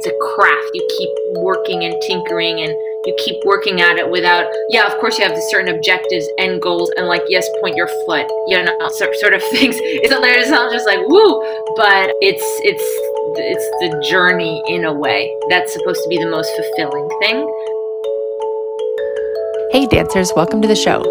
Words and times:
it's 0.00 0.06
a 0.06 0.34
craft. 0.34 0.70
You 0.72 0.86
keep 0.96 1.10
working 1.44 1.84
and 1.84 1.94
tinkering 2.00 2.60
and 2.60 2.70
you 3.04 3.14
keep 3.18 3.36
working 3.44 3.80
at 3.80 3.96
it 3.96 4.10
without 4.10 4.46
yeah 4.68 4.86
of 4.86 4.92
course 5.00 5.18
you 5.18 5.24
have 5.24 5.34
the 5.34 5.46
certain 5.50 5.74
objectives 5.74 6.26
and 6.38 6.60
goals 6.60 6.90
and 6.96 7.06
like 7.06 7.22
yes 7.28 7.48
point 7.60 7.74
your 7.74 7.88
foot 8.04 8.26
you 8.46 8.62
know 8.62 8.88
sort 8.90 9.34
of 9.34 9.42
things. 9.52 9.76
It's 9.78 10.10
not 10.10 10.22
it's 10.24 10.50
not 10.50 10.72
just 10.72 10.86
like 10.86 11.00
woo 11.00 11.40
but 11.76 12.12
it's 12.20 12.44
it's 12.64 12.84
it's 13.38 13.66
the 13.80 14.06
journey 14.10 14.62
in 14.68 14.84
a 14.84 14.92
way 14.92 15.34
that's 15.48 15.72
supposed 15.72 16.02
to 16.02 16.08
be 16.08 16.18
the 16.18 16.30
most 16.30 16.50
fulfilling 16.56 17.08
thing. 17.20 17.44
Hey 19.72 19.86
dancers 19.86 20.32
welcome 20.34 20.62
to 20.62 20.68
the 20.68 20.76
show. 20.76 21.04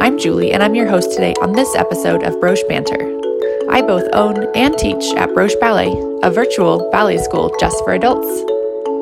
I'm 0.00 0.18
julie 0.18 0.52
and 0.52 0.62
i'm 0.62 0.74
your 0.74 0.88
host 0.88 1.12
today 1.12 1.34
on 1.40 1.52
this 1.52 1.74
episode 1.76 2.24
of 2.24 2.38
broche 2.40 2.62
banter 2.68 3.13
i 3.70 3.82
both 3.82 4.08
own 4.12 4.46
and 4.54 4.76
teach 4.78 5.04
at 5.14 5.32
broche 5.34 5.56
ballet 5.60 5.92
a 6.22 6.30
virtual 6.30 6.90
ballet 6.90 7.18
school 7.18 7.54
just 7.60 7.82
for 7.84 7.92
adults 7.92 8.44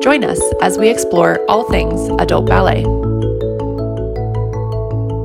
Join 0.03 0.25
us 0.25 0.41
as 0.61 0.77
we 0.77 0.89
explore 0.89 1.39
all 1.47 1.63
things 1.63 2.09
adult 2.19 2.45
ballet. 2.45 2.83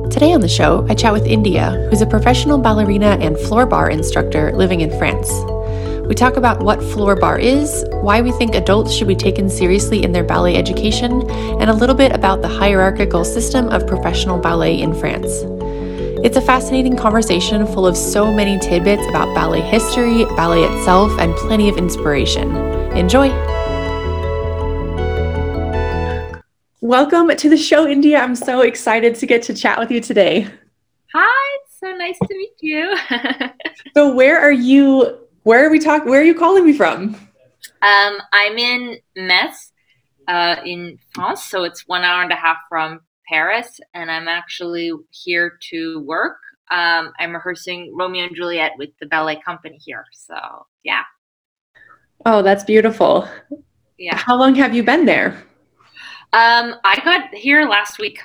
Today 0.09 0.31
on 0.31 0.39
the 0.39 0.47
show, 0.47 0.87
I 0.89 0.95
chat 0.95 1.11
with 1.11 1.25
India, 1.25 1.71
who's 1.89 2.01
a 2.01 2.05
professional 2.05 2.57
ballerina 2.57 3.17
and 3.19 3.37
floor 3.37 3.65
barre 3.65 3.91
instructor 3.91 4.53
living 4.53 4.79
in 4.79 4.89
France. 4.97 5.29
We 6.07 6.15
talk 6.15 6.37
about 6.37 6.63
what 6.63 6.81
floor 6.81 7.17
barre 7.17 7.41
is, 7.41 7.83
why 7.91 8.21
we 8.21 8.31
think 8.31 8.55
adults 8.55 8.93
should 8.93 9.09
be 9.09 9.17
taken 9.17 9.49
seriously 9.49 10.01
in 10.01 10.13
their 10.13 10.23
ballet 10.23 10.55
education, 10.55 11.29
and 11.59 11.69
a 11.69 11.73
little 11.73 11.93
bit 11.93 12.15
about 12.15 12.41
the 12.41 12.47
hierarchical 12.47 13.25
system 13.25 13.67
of 13.67 13.85
professional 13.85 14.39
ballet 14.39 14.79
in 14.79 14.93
France. 14.93 15.43
It's 16.21 16.35
a 16.35 16.41
fascinating 16.41 16.97
conversation 16.97 17.65
full 17.65 17.87
of 17.87 17.95
so 17.95 18.29
many 18.29 18.59
tidbits 18.59 19.07
about 19.07 19.33
ballet 19.33 19.61
history, 19.61 20.25
ballet 20.35 20.63
itself, 20.63 21.17
and 21.17 21.33
plenty 21.35 21.69
of 21.69 21.77
inspiration. 21.77 22.57
Enjoy! 22.91 23.29
Welcome 26.81 27.33
to 27.33 27.49
the 27.49 27.55
show, 27.55 27.87
India. 27.87 28.19
I'm 28.19 28.35
so 28.35 28.59
excited 28.59 29.15
to 29.15 29.25
get 29.25 29.43
to 29.43 29.53
chat 29.53 29.79
with 29.79 29.91
you 29.91 30.01
today. 30.01 30.45
Hi, 31.13 31.57
it's 31.63 31.79
so 31.79 31.95
nice 31.95 32.19
to 32.19 32.35
meet 32.35 32.51
you. 32.59 32.97
so, 33.93 34.13
where 34.13 34.41
are 34.41 34.51
you? 34.51 35.19
Where 35.43 35.65
are 35.65 35.71
we 35.71 35.79
talking? 35.79 36.09
Where 36.09 36.19
are 36.19 36.25
you 36.25 36.35
calling 36.35 36.65
me 36.65 36.73
from? 36.73 37.15
Um, 37.81 38.17
I'm 38.33 38.57
in 38.57 38.97
Metz, 39.15 39.71
uh, 40.27 40.57
in 40.65 40.99
France. 41.13 41.45
So 41.45 41.63
it's 41.63 41.87
one 41.87 42.03
hour 42.03 42.21
and 42.23 42.31
a 42.33 42.35
half 42.35 42.57
from 42.67 42.99
Paris, 43.29 43.79
and 43.93 44.09
I'm 44.09 44.27
actually 44.27 44.91
here 45.11 45.57
to 45.69 46.01
work. 46.01 46.37
Um, 46.71 47.11
I'm 47.19 47.33
rehearsing 47.33 47.93
Romeo 47.95 48.25
and 48.25 48.35
Juliet 48.35 48.73
with 48.77 48.89
the 48.99 49.05
ballet 49.05 49.39
company 49.43 49.77
here. 49.77 50.05
So 50.11 50.35
yeah. 50.83 51.03
Oh, 52.25 52.41
that's 52.41 52.63
beautiful. 52.63 53.27
Yeah. 53.97 54.17
How 54.17 54.37
long 54.37 54.55
have 54.55 54.75
you 54.75 54.83
been 54.83 55.05
there? 55.05 55.43
Um, 56.33 56.75
I 56.83 57.01
got 57.03 57.33
here 57.33 57.67
last 57.67 57.97
week. 57.99 58.19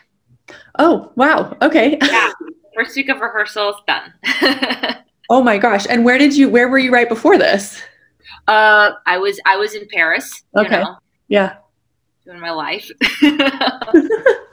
Oh, 0.78 1.12
wow. 1.16 1.56
Okay. 1.62 1.98
yeah. 2.02 2.32
First 2.74 2.96
week 2.96 3.08
of 3.08 3.20
rehearsals 3.20 3.76
done. 3.86 4.12
oh 5.30 5.42
my 5.42 5.58
gosh. 5.58 5.86
And 5.88 6.04
where 6.04 6.18
did 6.18 6.36
you 6.36 6.48
where 6.48 6.68
were 6.68 6.78
you 6.78 6.92
right 6.92 7.08
before 7.08 7.38
this? 7.38 7.80
Uh 8.48 8.92
I 9.06 9.16
was 9.18 9.40
I 9.46 9.56
was 9.56 9.74
in 9.74 9.86
Paris. 9.88 10.42
Okay. 10.56 10.82
Know, 10.82 10.96
yeah. 11.28 11.56
Doing 12.24 12.40
my 12.40 12.50
life. 12.50 12.90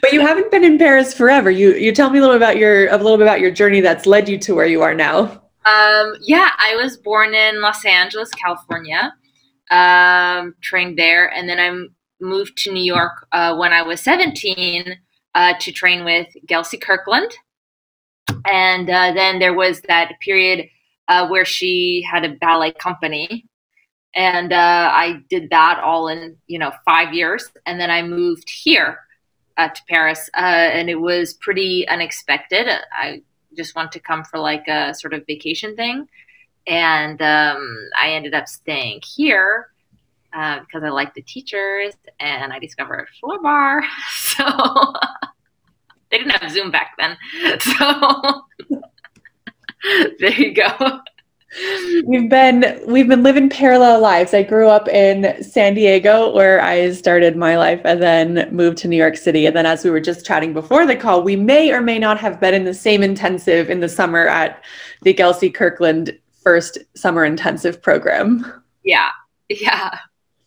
but 0.00 0.12
you 0.12 0.20
haven't 0.20 0.50
been 0.50 0.64
in 0.64 0.78
Paris 0.78 1.14
forever. 1.14 1.50
You 1.50 1.74
you 1.74 1.92
tell 1.92 2.10
me 2.10 2.18
a 2.18 2.22
little 2.22 2.36
about 2.36 2.56
your 2.56 2.88
a 2.88 2.96
little 2.96 3.16
bit 3.16 3.24
about 3.24 3.40
your 3.40 3.50
journey 3.50 3.80
that's 3.80 4.06
led 4.06 4.28
you 4.28 4.38
to 4.38 4.54
where 4.54 4.66
you 4.66 4.82
are 4.82 4.94
now. 4.94 5.42
Um, 5.66 6.14
yeah, 6.20 6.50
I 6.58 6.76
was 6.76 6.96
born 6.96 7.34
in 7.34 7.60
Los 7.60 7.84
Angeles, 7.84 8.30
California. 8.30 9.14
Um, 9.70 10.54
trained 10.60 10.98
there, 10.98 11.28
and 11.32 11.48
then 11.48 11.58
I'm 11.58 11.94
moved 12.20 12.58
to 12.58 12.72
New 12.72 12.82
York 12.82 13.26
uh, 13.32 13.56
when 13.56 13.72
I 13.72 13.82
was 13.82 14.00
17 14.00 14.96
uh, 15.34 15.54
to 15.60 15.72
train 15.72 16.04
with 16.04 16.28
Gelsey 16.46 16.80
Kirkland. 16.80 17.30
And 18.46 18.88
uh, 18.90 19.12
then 19.12 19.38
there 19.38 19.54
was 19.54 19.80
that 19.82 20.12
period 20.20 20.68
uh, 21.08 21.28
where 21.28 21.44
she 21.44 22.06
had 22.10 22.24
a 22.24 22.34
ballet 22.36 22.72
company. 22.72 23.46
And 24.14 24.52
uh, 24.52 24.90
I 24.92 25.20
did 25.28 25.50
that 25.50 25.80
all 25.80 26.08
in, 26.08 26.36
you 26.46 26.58
know, 26.58 26.72
five 26.84 27.12
years. 27.12 27.50
And 27.66 27.80
then 27.80 27.90
I 27.90 28.02
moved 28.02 28.48
here 28.48 28.98
uh, 29.56 29.68
to 29.68 29.82
Paris. 29.88 30.30
and 30.34 30.88
it 30.90 31.00
was 31.00 31.34
pretty 31.34 31.86
unexpected. 31.88 32.68
I 32.92 33.22
just 33.56 33.74
wanted 33.74 33.92
to 33.92 34.00
come 34.00 34.24
for 34.24 34.38
like 34.38 34.66
a 34.68 34.94
sort 34.94 35.14
of 35.14 35.26
vacation 35.26 35.76
thing. 35.76 36.08
And 36.66 37.20
um, 37.20 37.90
I 38.00 38.10
ended 38.10 38.34
up 38.34 38.48
staying 38.48 39.02
here 39.04 39.68
uh, 40.32 40.60
because 40.60 40.82
I 40.82 40.88
like 40.88 41.14
the 41.14 41.22
teachers 41.22 41.94
and 42.18 42.52
I 42.52 42.58
discovered 42.58 43.08
floor 43.20 43.40
barre. 43.40 43.84
So 44.10 44.44
they 46.10 46.18
didn't 46.18 46.32
have 46.32 46.50
Zoom 46.50 46.70
back 46.70 46.94
then. 46.98 47.16
So 47.60 48.42
there 50.18 50.32
you 50.32 50.54
go. 50.54 51.00
We've 52.06 52.28
been 52.28 52.80
we've 52.86 53.08
been 53.08 53.22
living 53.22 53.48
parallel 53.48 54.00
lives. 54.00 54.34
I 54.34 54.42
grew 54.42 54.68
up 54.68 54.88
in 54.88 55.42
San 55.42 55.74
Diego 55.74 56.34
where 56.34 56.60
I 56.60 56.90
started 56.92 57.36
my 57.36 57.56
life 57.56 57.80
and 57.84 58.02
then 58.02 58.48
moved 58.54 58.78
to 58.78 58.88
New 58.88 58.96
York 58.96 59.16
City. 59.16 59.46
And 59.46 59.54
then 59.54 59.66
as 59.66 59.84
we 59.84 59.90
were 59.90 60.00
just 60.00 60.26
chatting 60.26 60.52
before 60.52 60.86
the 60.86 60.96
call, 60.96 61.22
we 61.22 61.36
may 61.36 61.72
or 61.72 61.80
may 61.80 61.98
not 61.98 62.18
have 62.18 62.40
been 62.40 62.54
in 62.54 62.64
the 62.64 62.74
same 62.74 63.02
intensive 63.02 63.70
in 63.70 63.80
the 63.80 63.88
summer 63.88 64.26
at 64.26 64.64
the 65.02 65.14
Gelsey 65.14 65.52
Kirkland 65.52 66.18
first 66.42 66.78
summer 66.94 67.24
intensive 67.24 67.80
program. 67.80 68.62
Yeah. 68.82 69.10
Yeah. 69.48 69.98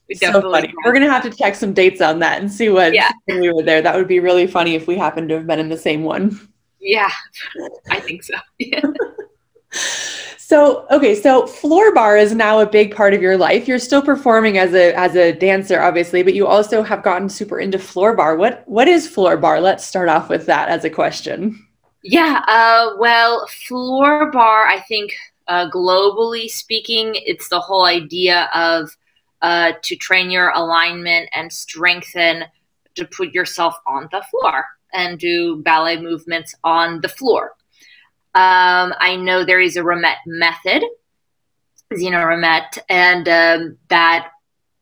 We 0.10 0.16
so 0.16 0.42
funny. 0.42 0.74
We're 0.86 0.94
gonna 0.94 1.12
have 1.12 1.24
to 1.24 1.30
check 1.30 1.56
some 1.56 1.74
dates 1.74 2.02
on 2.02 2.20
that 2.20 2.40
and 2.40 2.52
see 2.52 2.70
what 2.70 2.94
yeah. 2.94 3.12
we 3.28 3.52
were 3.52 3.64
there. 3.64 3.82
That 3.82 3.96
would 3.96 4.08
be 4.08 4.20
really 4.20 4.48
funny 4.48 4.76
if 4.76 4.88
we 4.88 4.98
happened 4.98 5.30
to 5.30 5.36
have 5.36 5.48
been 5.48 5.60
in 5.60 5.70
the 5.70 5.78
same 5.78 6.04
one. 6.04 6.40
Yeah, 6.80 7.12
I 7.90 8.00
think 8.00 8.24
so. 8.24 8.36
Yeah. 8.60 8.82
So 10.48 10.88
okay, 10.90 11.14
so 11.14 11.46
floor 11.46 11.94
barre 11.94 12.22
is 12.22 12.34
now 12.34 12.60
a 12.60 12.66
big 12.66 12.96
part 12.96 13.14
of 13.14 13.22
your 13.22 13.36
life. 13.36 13.68
You're 13.68 13.80
still 13.80 14.02
performing 14.02 14.58
as 14.58 14.74
a 14.74 14.94
as 14.98 15.16
a 15.18 15.34
dancer, 15.34 15.82
obviously, 15.82 16.24
but 16.24 16.36
you 16.36 16.48
also 16.48 16.84
have 16.84 17.04
gotten 17.04 17.28
super 17.28 17.60
into 17.60 17.78
floor 17.78 18.16
barre. 18.16 18.38
What 18.38 18.64
what 18.66 18.88
is 18.88 19.10
floor 19.10 19.36
barre? 19.36 19.60
Let's 19.60 19.84
start 19.84 20.08
off 20.08 20.30
with 20.30 20.46
that 20.46 20.70
as 20.70 20.86
a 20.86 20.90
question. 20.90 21.68
Yeah, 22.02 22.42
uh, 22.48 22.96
well, 22.98 23.46
floor 23.68 24.32
barre, 24.32 24.70
I 24.70 24.80
think 24.88 25.14
uh, 25.50 25.70
globally 25.70 26.50
speaking, 26.50 27.12
it's 27.14 27.50
the 27.50 27.60
whole 27.60 27.86
idea 27.86 28.50
of 28.54 28.96
uh, 29.42 29.74
to 29.82 29.98
train 29.98 30.32
your 30.32 30.52
alignment 30.52 31.28
and 31.34 31.52
strengthen 31.52 32.46
to 32.96 33.06
put 33.06 33.34
yourself 33.34 33.76
on 33.86 34.08
the 34.14 34.24
floor 34.32 34.66
and 34.94 35.20
do 35.20 35.62
ballet 35.64 36.00
movements 36.00 36.56
on 36.64 37.02
the 37.02 37.10
floor. 37.10 37.57
Um, 38.38 38.94
I 39.00 39.16
know 39.16 39.44
there 39.44 39.60
is 39.60 39.78
a 39.78 39.82
Rommett 39.82 40.18
method, 40.28 40.84
Zena 41.96 42.18
Rommett, 42.18 42.78
and 42.88 43.28
um, 43.28 43.78
that 43.88 44.30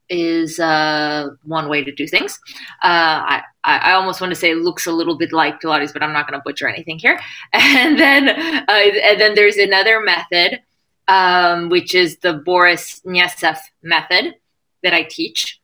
is 0.10 0.60
uh, 0.60 1.30
one 1.44 1.70
way 1.70 1.82
to 1.82 1.92
do 1.94 2.06
things. 2.06 2.38
Uh, 2.84 3.40
I, 3.40 3.42
I 3.64 3.94
almost 3.94 4.20
want 4.20 4.32
to 4.32 4.36
say 4.36 4.52
it 4.52 4.58
looks 4.58 4.88
a 4.88 4.92
little 4.92 5.18
bit 5.18 5.32
like 5.32 5.62
Pilates, 5.62 5.94
but 5.94 6.04
I'm 6.04 6.12
not 6.12 6.28
going 6.30 6.38
to 6.38 6.44
butcher 6.44 6.68
anything 6.68 7.00
here. 7.00 7.18
And 7.54 7.98
then, 7.98 8.28
uh, 8.28 8.72
and 8.72 9.22
then 9.22 9.36
there's 9.36 9.56
another 9.56 10.02
method, 10.02 10.60
um, 11.08 11.70
which 11.70 11.96
is 11.96 12.18
the 12.18 12.34
Boris 12.34 13.02
Kniaseff 13.06 13.60
method, 13.82 14.36
that 14.84 14.94
I 14.94 15.04
teach. 15.04 15.62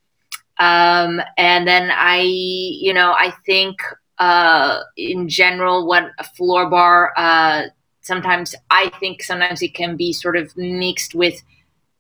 Um, 0.60 1.22
and 1.38 1.68
then 1.68 1.92
I, 1.92 2.22
you 2.22 2.94
know, 2.94 3.12
I 3.12 3.34
think 3.46 3.82
uh, 4.18 4.82
in 4.96 5.28
general, 5.28 5.86
what 5.88 6.12
a 6.20 6.24
floor 6.24 6.70
barre, 6.70 7.12
uh, 7.18 7.64
sometimes 8.02 8.56
I 8.70 8.92
think 9.00 9.24
sometimes 9.24 9.62
it 9.62 9.74
can 9.74 9.96
be 9.96 10.14
sort 10.14 10.38
of 10.38 10.56
mixed 10.58 11.16
with 11.16 11.42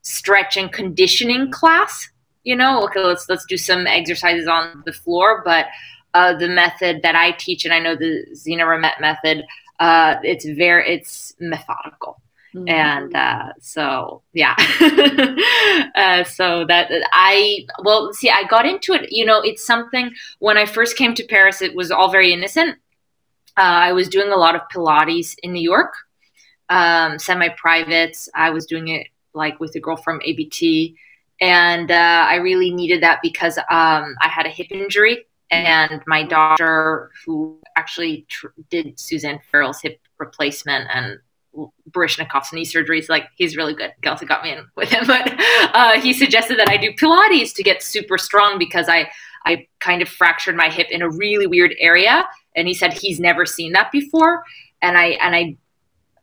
stretch 0.01 0.57
and 0.57 0.71
conditioning 0.71 1.51
class. 1.51 2.09
You 2.43 2.55
know, 2.55 2.83
okay, 2.85 2.99
let's 2.99 3.29
let's 3.29 3.45
do 3.45 3.57
some 3.57 3.85
exercises 3.87 4.47
on 4.47 4.83
the 4.85 4.93
floor, 4.93 5.41
but 5.45 5.67
uh, 6.13 6.33
the 6.33 6.47
method 6.47 7.01
that 7.03 7.15
I 7.15 7.31
teach, 7.31 7.65
and 7.65 7.73
I 7.73 7.79
know 7.79 7.95
the 7.95 8.25
Zena 8.35 8.65
Rommett 8.65 8.99
method, 8.99 9.45
uh, 9.79 10.15
it's 10.23 10.45
very 10.45 10.95
it's 10.95 11.33
methodical. 11.39 12.21
Mm-hmm. 12.53 12.67
And 12.67 13.15
uh, 13.15 13.53
so, 13.61 14.23
yeah. 14.33 14.55
uh, 15.95 16.23
so 16.25 16.65
that 16.65 16.91
I, 17.13 17.65
well, 17.83 18.11
see, 18.13 18.29
I 18.29 18.43
got 18.43 18.65
into 18.65 18.93
it. 18.93 19.09
You 19.11 19.25
know, 19.25 19.41
it's 19.41 19.65
something 19.65 20.11
when 20.39 20.57
I 20.57 20.65
first 20.65 20.97
came 20.97 21.13
to 21.15 21.23
Paris, 21.23 21.61
it 21.61 21.75
was 21.75 21.91
all 21.91 22.11
very 22.11 22.33
innocent. 22.33 22.77
Uh, 23.57 23.61
I 23.61 23.91
was 23.93 24.07
doing 24.07 24.31
a 24.31 24.37
lot 24.37 24.55
of 24.55 24.61
Pilates 24.73 25.35
in 25.43 25.53
New 25.53 25.61
York, 25.61 25.93
um, 26.69 27.19
semi 27.19 27.49
privates. 27.49 28.29
I 28.33 28.49
was 28.49 28.65
doing 28.65 28.87
it 28.87 29.07
like 29.33 29.59
with 29.59 29.75
a 29.75 29.79
girl 29.79 29.97
from 29.97 30.21
ABT. 30.23 30.95
And 31.39 31.89
uh, 31.89 32.25
I 32.29 32.35
really 32.35 32.71
needed 32.71 33.01
that 33.03 33.19
because 33.23 33.57
um, 33.57 34.15
I 34.21 34.27
had 34.27 34.45
a 34.45 34.49
hip 34.49 34.67
injury 34.69 35.25
and 35.49 36.01
my 36.07 36.23
doctor 36.23 37.11
who 37.25 37.59
actually 37.75 38.25
tr- 38.29 38.47
did 38.69 38.99
Suzanne 38.99 39.39
Farrell's 39.51 39.81
hip 39.81 39.99
replacement 40.17 40.87
and 40.93 41.19
Baryshnikov's 41.91 42.53
knee 42.53 42.65
surgeries. 42.65 43.09
Like 43.09 43.25
he's 43.35 43.57
really 43.57 43.73
good. 43.73 43.91
Gelsey 44.01 44.27
got 44.27 44.43
me 44.43 44.53
in 44.53 44.65
with 44.75 44.89
him, 44.89 45.03
but 45.07 45.33
uh, 45.73 45.99
he 45.99 46.13
suggested 46.13 46.57
that 46.57 46.69
I 46.69 46.77
do 46.77 46.93
Pilates 46.93 47.53
to 47.55 47.63
get 47.63 47.83
super 47.83 48.17
strong 48.17 48.57
because 48.57 48.87
I 48.87 49.09
I 49.45 49.67
kind 49.79 50.01
of 50.01 50.09
fractured 50.09 50.55
my 50.55 50.69
hip 50.69 50.87
in 50.91 51.01
a 51.01 51.09
really 51.09 51.47
weird 51.47 51.75
area, 51.79 52.25
and 52.55 52.67
he 52.67 52.73
said 52.73 52.93
he's 52.93 53.19
never 53.19 53.45
seen 53.45 53.73
that 53.73 53.91
before, 53.91 54.43
and 54.81 54.97
I 54.97 55.17
and 55.21 55.35
I 55.35 55.57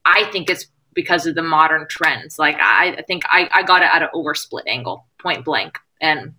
I 0.04 0.30
think 0.30 0.50
it's 0.50 0.66
because 0.94 1.26
of 1.26 1.34
the 1.34 1.42
modern 1.42 1.86
trends. 1.88 2.38
Like 2.38 2.56
I, 2.60 2.96
I 2.98 3.02
think 3.02 3.22
I, 3.26 3.48
I 3.52 3.62
got 3.62 3.82
it 3.82 3.90
at 3.92 4.02
an 4.02 4.08
oversplit 4.14 4.66
angle, 4.66 5.06
point 5.20 5.44
blank, 5.44 5.78
and 6.00 6.34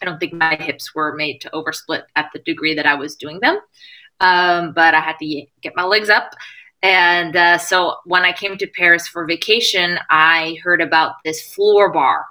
I 0.00 0.04
don't 0.04 0.18
think 0.18 0.32
my 0.32 0.56
hips 0.56 0.94
were 0.94 1.14
made 1.14 1.40
to 1.42 1.50
oversplit 1.50 2.02
at 2.16 2.30
the 2.32 2.40
degree 2.40 2.74
that 2.74 2.86
I 2.86 2.94
was 2.94 3.16
doing 3.16 3.40
them. 3.40 3.58
Um, 4.20 4.72
but 4.72 4.94
I 4.94 5.00
had 5.00 5.16
to 5.18 5.46
get 5.62 5.72
my 5.74 5.82
legs 5.82 6.08
up 6.08 6.32
and 6.82 7.36
uh, 7.36 7.58
so 7.58 7.96
when 8.04 8.24
I 8.24 8.32
came 8.32 8.58
to 8.58 8.66
Paris 8.66 9.06
for 9.06 9.24
vacation, 9.24 9.98
I 10.10 10.58
heard 10.62 10.80
about 10.80 11.14
this 11.24 11.54
floor 11.54 11.92
barre. 11.92 12.24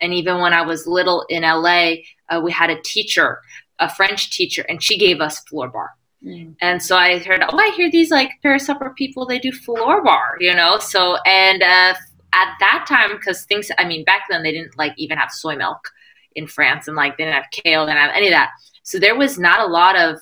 And 0.00 0.12
even 0.12 0.40
when 0.40 0.52
I 0.52 0.60
was 0.62 0.86
little 0.86 1.24
in 1.30 1.42
LA, 1.42 1.94
uh, 2.28 2.40
we 2.42 2.52
had 2.52 2.70
a 2.70 2.80
teacher, 2.82 3.40
a 3.78 3.92
French 3.92 4.30
teacher, 4.30 4.64
and 4.68 4.82
she 4.82 4.98
gave 4.98 5.20
us 5.20 5.40
floor 5.40 5.68
barre. 5.68 5.90
Mm. 6.24 6.56
And 6.60 6.82
so 6.82 6.96
I 6.96 7.18
heard, 7.18 7.42
oh, 7.48 7.58
I 7.58 7.72
hear 7.76 7.90
these 7.90 8.10
like 8.10 8.30
Paris 8.42 8.68
opera 8.68 8.92
people, 8.94 9.26
they 9.26 9.38
do 9.38 9.52
floor 9.52 10.02
barre, 10.02 10.36
you 10.40 10.54
know? 10.54 10.78
So, 10.78 11.16
and 11.26 11.62
uh, 11.62 11.94
at 12.32 12.54
that 12.60 12.86
time, 12.88 13.16
because 13.16 13.44
things, 13.44 13.70
I 13.78 13.86
mean, 13.86 14.04
back 14.04 14.22
then 14.28 14.42
they 14.42 14.52
didn't 14.52 14.76
like 14.76 14.94
even 14.96 15.18
have 15.18 15.30
soy 15.30 15.56
milk 15.56 15.90
in 16.34 16.46
France 16.46 16.88
and 16.88 16.96
like 16.96 17.16
they 17.16 17.24
didn't 17.24 17.36
have 17.36 17.50
kale, 17.50 17.86
they 17.86 17.92
didn't 17.92 18.02
have 18.02 18.16
any 18.16 18.28
of 18.28 18.32
that. 18.32 18.50
So 18.82 18.98
there 18.98 19.16
was 19.16 19.38
not 19.38 19.60
a 19.60 19.66
lot 19.66 19.96
of 19.96 20.20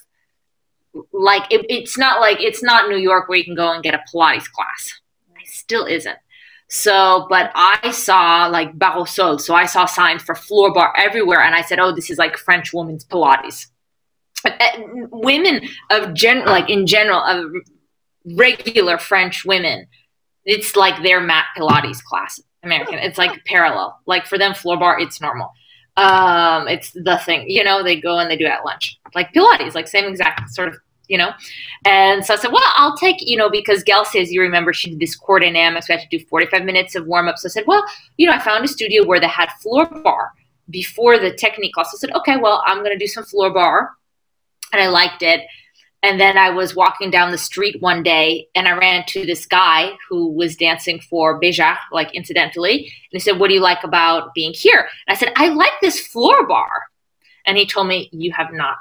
like 1.12 1.42
it, 1.50 1.66
it's 1.68 1.98
not 1.98 2.20
like 2.20 2.40
it's 2.40 2.62
not 2.62 2.88
New 2.88 2.96
York 2.96 3.28
where 3.28 3.38
you 3.38 3.44
can 3.44 3.56
go 3.56 3.72
and 3.72 3.82
get 3.82 3.94
a 3.94 4.02
Pilates 4.12 4.50
class. 4.50 5.00
It 5.40 5.48
still 5.48 5.86
isn't. 5.86 6.16
So, 6.68 7.26
but 7.28 7.52
I 7.54 7.90
saw 7.90 8.46
like 8.46 8.78
barre 8.78 8.98
au 8.98 9.04
sol. 9.04 9.38
So 9.38 9.54
I 9.54 9.66
saw 9.66 9.86
signs 9.86 10.22
for 10.22 10.34
floor 10.34 10.72
barre 10.72 10.92
everywhere. 10.96 11.42
And 11.42 11.54
I 11.54 11.62
said, 11.62 11.78
oh, 11.78 11.94
this 11.94 12.10
is 12.10 12.18
like 12.18 12.36
French 12.36 12.72
women's 12.72 13.04
Pilates. 13.04 13.66
But 14.42 14.60
women 15.10 15.68
of 15.90 16.14
gen, 16.14 16.44
like 16.44 16.68
in 16.68 16.86
general, 16.86 17.20
of 17.20 17.50
regular 18.36 18.98
French 18.98 19.44
women, 19.44 19.86
it's 20.44 20.76
like 20.76 21.02
their 21.02 21.20
mat 21.20 21.46
Pilates 21.56 22.02
class. 22.02 22.40
American. 22.64 22.98
It's 22.98 23.18
like 23.18 23.44
parallel. 23.44 24.00
Like 24.06 24.26
for 24.26 24.38
them, 24.38 24.54
floor 24.54 24.78
barre, 24.78 25.02
it's 25.02 25.20
normal. 25.20 25.52
Um, 25.96 26.66
it's 26.66 26.90
the 26.90 27.20
thing, 27.24 27.48
you 27.48 27.62
know, 27.62 27.84
they 27.84 28.00
go 28.00 28.18
and 28.18 28.28
they 28.28 28.36
do 28.36 28.46
it 28.46 28.50
at 28.50 28.64
lunch. 28.64 28.98
Like 29.14 29.32
Pilates, 29.32 29.74
like 29.74 29.86
same 29.86 30.06
exact 30.06 30.50
sort 30.50 30.68
of 30.68 30.76
you 31.08 31.18
know? 31.18 31.32
And 31.84 32.24
so 32.24 32.34
I 32.34 32.36
said, 32.36 32.52
well, 32.52 32.62
I'll 32.76 32.96
take, 32.96 33.16
you 33.20 33.36
know, 33.36 33.50
because 33.50 33.84
Gelsey, 33.84 34.26
you 34.28 34.40
remember 34.40 34.72
she 34.72 34.90
did 34.90 35.00
this 35.00 35.16
core 35.16 35.40
dynamics. 35.40 35.88
We 35.88 35.94
had 35.94 36.08
to 36.08 36.18
do 36.18 36.24
45 36.24 36.64
minutes 36.64 36.94
of 36.94 37.06
warm 37.06 37.28
up. 37.28 37.38
So 37.38 37.48
I 37.48 37.50
said, 37.50 37.64
well, 37.66 37.84
you 38.16 38.26
know, 38.26 38.32
I 38.32 38.38
found 38.38 38.64
a 38.64 38.68
studio 38.68 39.06
where 39.06 39.20
they 39.20 39.28
had 39.28 39.50
floor 39.62 39.86
barre 39.86 40.30
before 40.70 41.18
the 41.18 41.32
technique 41.32 41.74
class. 41.74 41.92
I 41.94 41.98
said, 41.98 42.12
okay, 42.12 42.36
well, 42.36 42.62
I'm 42.66 42.78
going 42.78 42.96
to 42.96 42.98
do 42.98 43.06
some 43.06 43.24
floor 43.24 43.52
barre. 43.52 43.90
And 44.72 44.82
I 44.82 44.88
liked 44.88 45.22
it. 45.22 45.42
And 46.02 46.20
then 46.20 46.36
I 46.36 46.50
was 46.50 46.76
walking 46.76 47.10
down 47.10 47.30
the 47.30 47.38
street 47.38 47.80
one 47.80 48.02
day 48.02 48.48
and 48.54 48.68
I 48.68 48.76
ran 48.76 48.96
into 48.96 49.24
this 49.24 49.46
guy 49.46 49.92
who 50.06 50.28
was 50.32 50.54
dancing 50.54 51.00
for 51.00 51.40
Béjart, 51.40 51.78
like 51.92 52.14
incidentally. 52.14 52.74
And 52.74 53.12
he 53.12 53.20
said, 53.20 53.38
What 53.38 53.48
do 53.48 53.54
you 53.54 53.60
like 53.60 53.84
about 53.84 54.34
being 54.34 54.52
here? 54.54 54.86
And 55.06 55.16
I 55.16 55.18
said, 55.18 55.32
I 55.36 55.48
like 55.48 55.72
this 55.80 56.06
floor 56.06 56.46
barre. 56.46 56.88
And 57.46 57.56
he 57.56 57.64
told 57.64 57.88
me, 57.88 58.10
You 58.12 58.32
have 58.32 58.52
not 58.52 58.76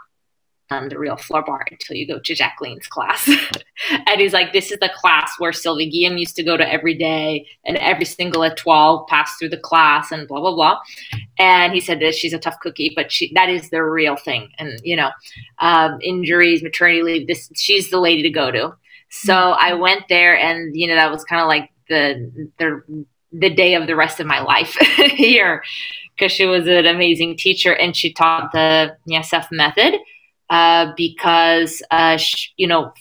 um, 0.74 0.90
the 0.90 0.98
real 0.98 1.16
floor 1.16 1.44
barre 1.44 1.66
until 1.72 1.96
you 1.96 2.08
go 2.08 2.20
to 2.20 2.36
Jacqueline's 2.36 2.88
class. 2.88 3.28
and 4.08 4.20
he's 4.20 4.34
like, 4.34 4.54
this 4.54 4.72
is 4.72 4.80
the 4.80 4.92
class 4.96 5.34
where 5.38 5.54
Sylvie 5.54 5.92
Guillem 5.92 6.20
used 6.20 6.36
to 6.36 6.44
go 6.44 6.58
to 6.58 6.72
every 6.72 6.96
day, 6.96 7.48
and 7.66 7.78
every 7.78 8.06
single 8.06 8.42
étoile 8.42 9.08
passed 9.08 9.40
through 9.40 9.50
the 9.50 9.58
class, 9.58 10.12
and 10.12 10.28
blah 10.28 10.40
blah 10.40 10.56
blah. 10.56 10.80
And 11.38 11.74
he 11.74 11.80
said 11.80 12.00
that 12.02 12.16
she's 12.16 12.34
a 12.34 12.40
tough 12.40 12.60
cookie, 12.62 12.94
but 12.96 13.12
she 13.12 13.31
that 13.34 13.50
is 13.50 13.70
the 13.70 13.84
real 13.84 14.16
thing. 14.16 14.50
And 14.58 14.80
you 14.84 14.96
know, 14.96 15.12
um, 15.60 16.00
injuries, 16.02 16.64
maternity 16.64 17.04
leave, 17.04 17.28
this 17.28 17.50
she's 17.56 17.90
the 17.90 18.00
lady 18.00 18.24
to 18.24 18.30
go 18.30 18.52
to. 18.52 18.75
So 19.10 19.54
I 19.54 19.72
mm-hmm. 19.72 19.81
went 19.81 20.04
there, 20.10 20.38
and 20.38 20.75
you 20.75 20.88
know 20.88 20.96
that 20.96 21.12
was 21.12 21.24
kind 21.24 21.42
of 21.42 21.48
like 21.48 21.70
the 21.90 22.50
the 22.58 23.06
the 23.31 23.50
day 23.50 23.75
of 23.75 23.88
the 23.88 23.96
rest 23.96 24.20
of 24.20 24.28
my 24.28 24.42
life 24.42 24.74
here 24.98 25.64
because 26.16 26.31
she 26.31 26.46
was 26.46 26.68
an 26.68 26.86
amazing 26.86 27.36
teacher 27.36 27.74
and 27.74 27.96
she 27.96 28.14
taught 28.14 28.52
the 28.52 28.96
Kniaseff 29.10 29.48
method 29.52 29.96
uh, 30.54 30.94
because 30.96 31.82
uh, 31.90 32.16
sh- 32.16 32.52
you 32.58 32.68
know 32.68 32.94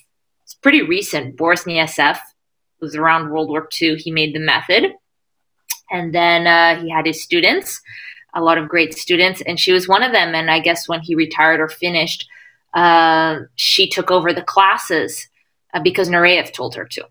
it's 0.43 0.55
pretty 0.55 0.81
recent. 0.81 1.37
Boris 1.37 1.65
Kniaseff 1.65 2.19
was 2.81 2.97
around 2.97 3.31
World 3.31 3.51
War 3.51 3.69
II. 3.81 3.97
He 3.97 4.11
made 4.11 4.35
the 4.35 4.41
method, 4.41 4.93
and 5.91 6.15
then 6.15 6.47
uh, 6.47 6.81
he 6.81 6.89
had 6.89 7.05
his 7.05 7.23
students, 7.23 7.79
a 8.35 8.41
lot 8.41 8.57
of 8.57 8.71
great 8.71 8.95
students, 8.95 9.43
and 9.43 9.61
she 9.61 9.71
was 9.71 9.87
one 9.87 10.03
of 10.03 10.13
them. 10.13 10.35
And 10.35 10.51
I 10.51 10.61
guess 10.61 10.89
when 10.89 11.03
he 11.03 11.15
retired 11.15 11.61
or 11.61 11.69
finished, 11.69 12.27
uh, 12.73 13.41
she 13.57 13.87
took 13.87 14.11
over 14.11 14.33
the 14.33 14.49
classes 14.55 15.29
uh, 15.75 15.81
because 15.81 16.09
Nureyev 16.09 16.55
told 16.55 16.75
her 16.75 16.87
to. 16.87 17.05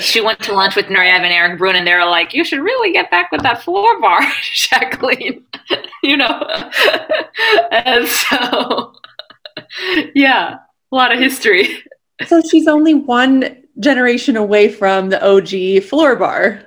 She 0.00 0.20
went 0.20 0.40
to 0.44 0.54
lunch 0.54 0.74
with 0.74 0.86
Nureyev 0.86 1.20
and 1.20 1.32
Erik 1.32 1.60
Bruhn, 1.60 1.74
and 1.74 1.86
they 1.86 1.94
were 1.94 2.04
like, 2.06 2.32
"You 2.32 2.44
should 2.44 2.60
really 2.60 2.92
get 2.92 3.10
back 3.10 3.30
with 3.30 3.42
that 3.42 3.62
floor 3.62 4.00
barre, 4.00 4.26
Jacqueline." 4.54 5.44
you 6.02 6.16
know, 6.16 6.26
and 7.70 8.06
so 8.06 8.94
yeah, 10.14 10.58
a 10.90 10.94
lot 10.94 11.12
of 11.12 11.18
history. 11.18 11.84
So 12.26 12.40
she's 12.40 12.68
only 12.68 12.94
one 12.94 13.64
generation 13.80 14.36
away 14.36 14.68
from 14.68 15.10
the 15.10 15.22
OG 15.24 15.84
floor 15.84 16.16
barre. 16.16 16.66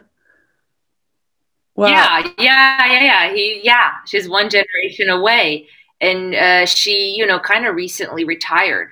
Wow. 1.75 1.87
Yeah, 1.87 2.31
yeah, 2.37 2.85
yeah, 2.85 3.03
yeah. 3.03 3.33
He, 3.33 3.61
yeah, 3.63 3.91
she's 4.05 4.29
one 4.29 4.49
generation 4.49 5.09
away, 5.09 5.67
and 5.99 6.33
uh, 6.33 6.65
she, 6.65 7.15
you 7.17 7.25
know, 7.25 7.39
kind 7.39 7.65
of 7.65 7.75
recently 7.75 8.23
retired. 8.23 8.91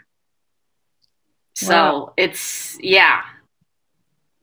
So 1.55 1.73
wow. 1.73 2.13
it's 2.17 2.77
yeah, 2.81 3.21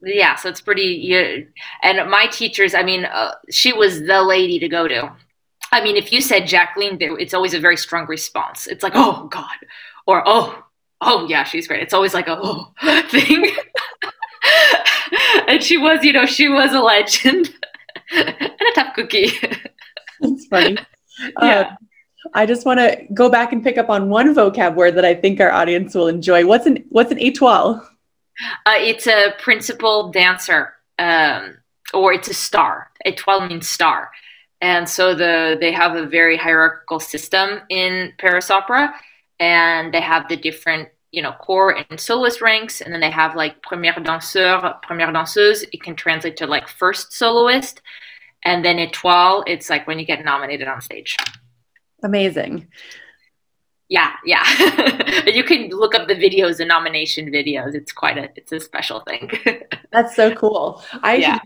yeah, 0.03 0.35
so 0.35 0.49
it's 0.49 0.61
pretty. 0.61 0.99
Yeah. 1.03 1.37
And 1.83 2.09
my 2.09 2.27
teachers, 2.27 2.73
I 2.73 2.83
mean, 2.83 3.05
uh, 3.05 3.35
she 3.49 3.73
was 3.73 4.01
the 4.01 4.21
lady 4.21 4.59
to 4.59 4.67
go 4.67 4.87
to. 4.87 5.11
I 5.71 5.81
mean, 5.83 5.95
if 5.95 6.11
you 6.11 6.21
said 6.21 6.47
Jacqueline, 6.47 6.97
it's 6.99 7.33
always 7.33 7.53
a 7.53 7.59
very 7.59 7.77
strong 7.77 8.05
response. 8.07 8.67
It's 8.67 8.83
like, 8.83 8.93
oh 8.95 9.27
God, 9.31 9.45
or 10.05 10.23
oh, 10.25 10.63
oh 10.99 11.27
yeah, 11.27 11.43
she's 11.43 11.67
great. 11.67 11.81
It's 11.81 11.93
always 11.93 12.13
like 12.13 12.27
a 12.27 12.37
oh 12.39 12.73
thing. 13.09 13.51
and 15.47 15.63
she 15.63 15.77
was, 15.77 16.03
you 16.03 16.13
know, 16.13 16.25
she 16.25 16.49
was 16.49 16.73
a 16.73 16.81
legend 16.81 17.53
and 18.11 18.29
a 18.29 18.73
tough 18.75 18.93
cookie. 18.95 19.31
That's 20.19 20.45
funny. 20.47 20.77
yeah. 21.41 21.59
Uh, 21.59 21.75
I 22.33 22.45
just 22.45 22.65
want 22.65 22.79
to 22.79 23.05
go 23.13 23.29
back 23.29 23.51
and 23.51 23.63
pick 23.63 23.77
up 23.77 23.89
on 23.89 24.09
one 24.09 24.33
vocab 24.35 24.75
word 24.75 24.95
that 24.95 25.05
I 25.05 25.15
think 25.15 25.39
our 25.39 25.51
audience 25.51 25.95
will 25.95 26.07
enjoy. 26.07 26.45
What's 26.45 26.65
an 26.65 26.85
what's 26.89 27.11
an 27.11 27.17
étoile? 27.17 27.85
Uh, 28.65 28.75
it's 28.77 29.07
a 29.07 29.33
principal 29.39 30.11
dancer, 30.11 30.73
um, 30.99 31.57
or 31.93 32.13
it's 32.13 32.29
a 32.29 32.33
star. 32.33 32.91
Étoile 33.05 33.47
means 33.47 33.67
star, 33.67 34.11
and 34.61 34.87
so 34.87 35.13
the 35.15 35.57
they 35.59 35.71
have 35.71 35.95
a 35.95 36.05
very 36.05 36.37
hierarchical 36.37 36.99
system 36.99 37.61
in 37.69 38.13
Paris 38.17 38.49
Opera, 38.49 38.93
and 39.39 39.93
they 39.93 40.01
have 40.01 40.27
the 40.29 40.37
different 40.37 40.89
you 41.11 41.21
know 41.21 41.33
corps 41.33 41.75
and 41.89 41.99
soloist 41.99 42.41
ranks, 42.41 42.81
and 42.81 42.93
then 42.93 43.01
they 43.01 43.11
have 43.11 43.35
like 43.35 43.61
première 43.61 44.03
danseur, 44.03 44.81
première 44.83 45.13
danseuse. 45.13 45.63
It 45.71 45.81
can 45.83 45.95
translate 45.95 46.37
to 46.37 46.47
like 46.47 46.67
first 46.67 47.13
soloist, 47.13 47.81
and 48.43 48.63
then 48.63 48.77
étoile. 48.77 49.43
It's 49.47 49.69
like 49.69 49.87
when 49.87 49.99
you 49.99 50.05
get 50.05 50.23
nominated 50.23 50.67
on 50.67 50.81
stage. 50.81 51.17
Amazing 52.03 52.67
yeah 53.91 54.13
yeah. 54.25 54.43
You 55.27 55.43
can 55.43 55.69
look 55.69 55.93
up 55.93 56.07
the 56.07 56.15
videos 56.15 56.57
the 56.57 56.65
nomination 56.65 57.27
videos. 57.27 57.75
It's 57.75 57.91
quite 57.91 58.17
a 58.17 58.29
it's 58.35 58.51
a 58.51 58.59
special 58.59 59.01
thing. 59.01 59.31
That's 59.91 60.15
so 60.15 60.33
cool. 60.33 60.83
I 61.03 61.15
yeah. 61.15 61.39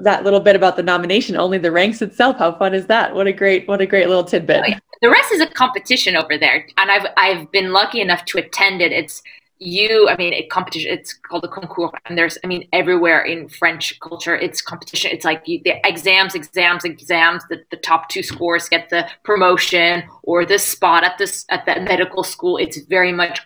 that 0.00 0.24
little 0.24 0.40
bit 0.40 0.56
about 0.56 0.76
the 0.76 0.82
nomination 0.82 1.36
only 1.36 1.58
the 1.58 1.70
ranks 1.70 2.02
itself. 2.02 2.38
How 2.38 2.52
fun 2.58 2.74
is 2.74 2.86
that? 2.86 3.14
What 3.14 3.26
a 3.26 3.32
great 3.32 3.68
what 3.68 3.80
a 3.80 3.86
great 3.86 4.08
little 4.08 4.24
tidbit. 4.24 4.62
Oh, 4.64 4.68
yeah. 4.68 4.78
the 5.02 5.10
rest 5.10 5.32
is 5.32 5.40
a 5.40 5.46
competition 5.46 6.16
over 6.16 6.36
there 6.36 6.66
and 6.78 6.90
i've 6.90 7.06
i've 7.16 7.50
been 7.52 7.72
lucky 7.72 8.00
enough 8.00 8.24
to 8.26 8.38
attend 8.38 8.80
it. 8.80 8.92
It's 8.92 9.22
you 9.60 10.08
i 10.08 10.16
mean 10.16 10.32
a 10.32 10.42
competition 10.46 10.90
it's 10.90 11.12
called 11.12 11.42
the 11.42 11.48
concours 11.48 11.90
and 12.06 12.16
there's 12.16 12.38
i 12.42 12.46
mean 12.46 12.66
everywhere 12.72 13.20
in 13.22 13.46
french 13.48 14.00
culture 14.00 14.34
it's 14.34 14.62
competition. 14.62 15.10
It's 15.12 15.24
like 15.24 15.46
you, 15.46 15.60
the 15.62 15.74
exams 15.86 16.34
exams 16.34 16.84
exams 16.84 17.44
the, 17.50 17.62
the 17.70 17.76
top 17.76 18.08
two 18.08 18.22
scores 18.22 18.70
get 18.70 18.88
the 18.88 19.06
promotion 19.22 20.04
or 20.22 20.46
the 20.46 20.58
spot 20.58 21.04
at 21.04 21.18
this 21.18 21.44
at 21.50 21.66
that 21.66 21.82
medical 21.84 22.24
school. 22.24 22.56
It's 22.56 22.78
very 22.86 23.12
much 23.12 23.40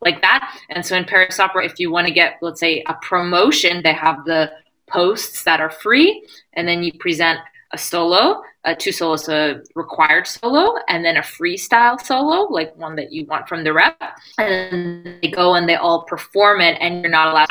like 0.00 0.22
that. 0.22 0.58
And 0.70 0.84
so 0.84 0.96
in 0.96 1.04
paris 1.04 1.38
opera 1.38 1.66
if 1.66 1.78
you 1.78 1.90
want 1.90 2.06
to 2.06 2.12
get 2.12 2.38
let's 2.40 2.60
say 2.60 2.82
a 2.86 2.94
promotion 2.94 3.82
they 3.82 3.92
have 3.92 4.24
the 4.24 4.50
posts 4.88 5.44
that 5.44 5.60
are 5.60 5.70
free 5.70 6.26
and 6.54 6.66
then 6.66 6.82
you 6.82 6.92
present 6.98 7.38
a 7.72 7.78
solo, 7.78 8.42
uh, 8.64 8.74
two 8.78 8.92
solos, 8.92 9.28
a 9.28 9.62
required 9.74 10.26
solo, 10.26 10.74
and 10.88 11.04
then 11.04 11.16
a 11.16 11.22
freestyle 11.22 12.00
solo, 12.00 12.52
like 12.52 12.76
one 12.76 12.96
that 12.96 13.12
you 13.12 13.24
want 13.26 13.48
from 13.48 13.64
the 13.64 13.72
rep. 13.72 14.00
And 14.38 15.18
they 15.22 15.28
go 15.30 15.54
and 15.54 15.68
they 15.68 15.76
all 15.76 16.04
perform 16.04 16.60
it, 16.60 16.76
and 16.80 17.02
you're 17.02 17.10
not 17.10 17.28
allowed. 17.28 17.48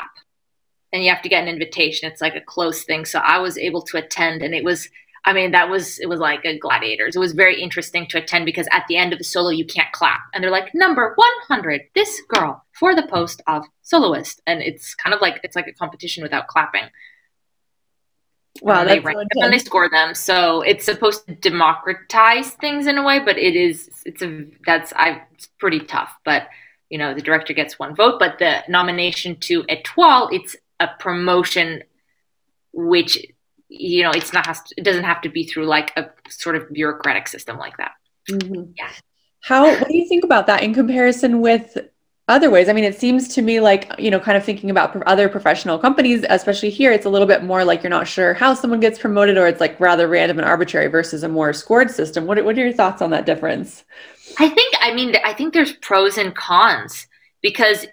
and 0.92 1.04
you 1.04 1.10
have 1.10 1.22
to 1.22 1.30
get 1.30 1.44
an 1.44 1.50
invitation. 1.50 2.10
It's 2.10 2.22
like 2.22 2.36
a 2.36 2.42
close 2.42 2.84
thing. 2.84 3.06
So 3.06 3.20
I 3.20 3.40
was 3.40 3.58
able 3.58 3.82
to 3.84 3.98
attend, 3.98 4.42
and 4.42 4.54
it 4.54 4.64
was 4.64 4.90
I 5.26 5.34
mean, 5.34 5.52
that 5.52 5.70
was 5.70 6.00
it 6.00 6.08
was 6.08 6.20
like 6.20 6.46
a 6.46 6.58
gladiators. 6.58 7.16
It 7.16 7.20
was 7.20 7.34
very 7.34 7.62
interesting 7.62 8.08
to 8.08 8.18
attend 8.20 8.46
because 8.46 8.68
at 8.72 8.86
the 8.88 8.96
end 8.96 9.12
of 9.12 9.20
the 9.20 9.26
solo 9.26 9.50
you 9.50 9.66
can't 9.66 9.92
clap. 9.92 10.22
And 10.34 10.42
they're 10.44 10.50
like, 10.52 10.74
number 10.74 11.12
one 11.16 11.32
hundred, 11.48 11.82
this 11.94 12.22
girl 12.30 12.64
for 12.72 12.96
the 12.96 13.06
post 13.06 13.42
of 13.46 13.66
soloist. 13.82 14.42
And 14.48 14.62
it's 14.62 14.96
kind 14.96 15.14
of 15.14 15.22
like 15.22 15.42
it's 15.44 15.56
like 15.58 15.68
a 15.68 15.74
competition 15.74 16.24
without 16.24 16.48
clapping. 16.48 16.90
Wow, 18.62 18.84
they 18.84 19.00
rank 19.00 19.30
so 19.34 19.44
and 19.44 19.54
they 19.54 19.60
score 19.60 19.90
them. 19.90 20.14
So 20.14 20.62
it's 20.62 20.86
supposed 20.86 21.26
to 21.28 21.36
democratize 21.36 22.52
things 22.52 22.88
in 22.88 22.98
a 22.98 23.04
way, 23.04 23.20
but 23.20 23.38
it 23.38 23.56
is 23.56 23.90
it's 24.06 24.22
a 24.22 24.46
that's 24.66 24.92
I 24.96 25.24
it's 25.34 25.48
pretty 25.60 25.80
tough. 25.80 26.14
But 26.26 26.48
you 26.90 26.98
know, 26.98 27.14
the 27.14 27.22
director 27.22 27.54
gets 27.54 27.78
one 27.78 27.96
vote, 27.96 28.20
but 28.20 28.40
the 28.40 28.64
nomination 28.68 29.36
to 29.42 29.64
Etoile, 29.70 30.30
it's 30.32 30.56
a 30.80 30.88
promotion 31.00 31.84
which 32.74 33.26
you 33.70 34.04
know 34.04 34.12
it's 34.12 34.34
not 34.34 34.46
has 34.46 34.62
to, 34.64 34.76
it 34.78 34.84
doesn't 34.84 35.04
have 35.04 35.22
to 35.22 35.30
be 35.30 35.46
through 35.46 35.66
like 35.66 35.96
a 35.98 36.10
sort 36.30 36.56
of 36.56 36.72
bureaucratic 36.72 37.28
system 37.28 37.58
like 37.58 37.78
that 37.78 37.92
mm-hmm. 38.30 38.72
yeah 38.78 38.90
how 39.42 39.66
what 39.66 39.88
do 39.88 39.96
you 39.96 40.08
think 40.08 40.24
about 40.24 40.48
that 40.48 40.64
in 40.64 40.74
comparison 40.74 41.42
with 41.42 41.78
other 42.30 42.50
ways 42.50 42.70
i 42.70 42.74
mean 42.74 42.84
it 42.84 42.98
seems 42.98 43.28
to 43.28 43.42
me 43.42 43.60
like 43.60 43.92
you 44.00 44.10
know 44.10 44.20
kind 44.20 44.38
of 44.38 44.46
thinking 44.46 44.70
about 44.70 44.96
other 45.04 45.28
professional 45.28 45.78
companies 45.78 46.24
especially 46.30 46.70
here 46.70 46.92
it's 46.92 47.06
a 47.06 47.10
little 47.10 47.28
bit 47.28 47.44
more 47.44 47.66
like 47.66 47.84
you're 47.84 47.90
not 47.90 48.08
sure 48.08 48.34
how 48.34 48.54
someone 48.54 48.80
gets 48.80 48.98
promoted 48.98 49.38
or 49.38 49.48
it's 49.48 49.60
like 49.60 49.78
rather 49.80 50.08
random 50.08 50.38
and 50.40 50.48
arbitrary 50.48 50.88
versus 50.88 51.24
a 51.24 51.28
more 51.28 51.52
scored 51.52 51.92
system 51.92 52.26
what, 52.26 52.44
what 52.46 52.58
are 52.58 52.62
your 52.62 52.74
thoughts 52.74 53.02
on 53.02 53.10
that 53.10 53.26
difference 53.26 53.84
i 54.40 54.48
think 54.48 54.74
i 54.82 54.94
mean 54.94 55.16
i 55.26 55.34
think 55.34 55.54
there's 55.54 55.74
pros 55.74 56.18
and 56.18 56.36
cons 56.36 57.08
because 57.42 57.86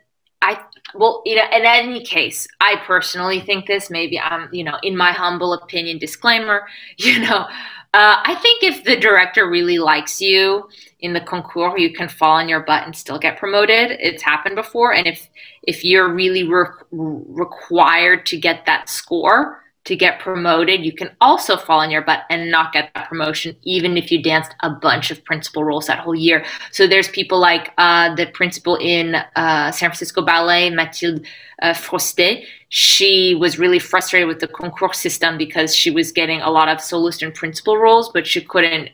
I 0.42 0.60
well, 0.94 1.22
you 1.26 1.34
know, 1.34 1.44
in 1.52 1.64
any 1.64 2.04
case, 2.04 2.46
I 2.60 2.76
personally 2.86 3.40
think 3.40 3.66
this. 3.66 3.90
Maybe 3.90 4.20
I'm, 4.20 4.48
you 4.52 4.64
know, 4.64 4.78
in 4.82 4.96
my 4.96 5.12
humble 5.12 5.52
opinion, 5.52 5.98
disclaimer. 5.98 6.66
You 6.98 7.20
know, 7.20 7.46
uh, 7.96 8.20
I 8.24 8.34
think 8.34 8.62
if 8.62 8.84
the 8.84 8.94
director 8.94 9.48
really 9.48 9.78
likes 9.78 10.20
you 10.20 10.68
in 11.00 11.14
the 11.14 11.20
concours, 11.22 11.80
you 11.80 11.94
can 11.94 12.10
fall 12.10 12.36
on 12.36 12.46
your 12.46 12.60
butt 12.60 12.84
and 12.84 12.94
still 12.94 13.18
get 13.18 13.38
promoted. 13.38 13.92
It's 13.92 14.22
happened 14.22 14.54
before, 14.54 14.92
and 14.92 15.06
if 15.06 15.30
if 15.62 15.82
you're 15.82 16.12
really 16.12 16.42
re- 16.42 16.66
required 16.92 18.26
to 18.26 18.36
get 18.36 18.66
that 18.66 18.90
score, 18.90 19.64
to 19.86 19.96
get 19.96 20.20
promoted, 20.20 20.84
you 20.84 20.92
can 20.92 21.10
also 21.20 21.56
fall 21.56 21.80
on 21.80 21.90
your 21.90 22.02
butt 22.02 22.24
and 22.28 22.50
not 22.50 22.72
get 22.72 22.90
that 22.94 23.08
promotion, 23.08 23.56
even 23.62 23.96
if 23.96 24.10
you 24.10 24.22
danced 24.22 24.52
a 24.60 24.70
bunch 24.70 25.10
of 25.10 25.24
principal 25.24 25.64
roles 25.64 25.86
that 25.86 26.00
whole 26.00 26.14
year. 26.14 26.44
So 26.72 26.86
there's 26.86 27.08
people 27.08 27.38
like 27.38 27.72
uh, 27.78 28.14
the 28.14 28.26
principal 28.26 28.76
in 28.76 29.14
uh, 29.14 29.70
San 29.72 29.90
Francisco 29.90 30.22
Ballet, 30.22 30.70
Mathilde 30.70 31.24
uh, 31.62 31.72
Froustey. 31.72 32.44
She 32.68 33.34
was 33.34 33.58
really 33.58 33.78
frustrated 33.78 34.28
with 34.28 34.40
the 34.40 34.48
concours 34.48 34.98
system 34.98 35.38
because 35.38 35.74
she 35.74 35.90
was 35.90 36.12
getting 36.12 36.40
a 36.40 36.50
lot 36.50 36.68
of 36.68 36.80
soloist 36.80 37.22
and 37.22 37.34
principal 37.34 37.78
roles, 37.78 38.10
but 38.12 38.26
she 38.26 38.40
couldn't 38.42 38.90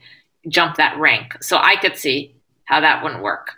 jump 0.48 0.76
that 0.76 0.98
rank. 0.98 1.42
So 1.42 1.56
I 1.56 1.76
could 1.76 1.96
see 1.96 2.34
how 2.64 2.80
that 2.80 3.02
wouldn't 3.02 3.22
work. 3.22 3.52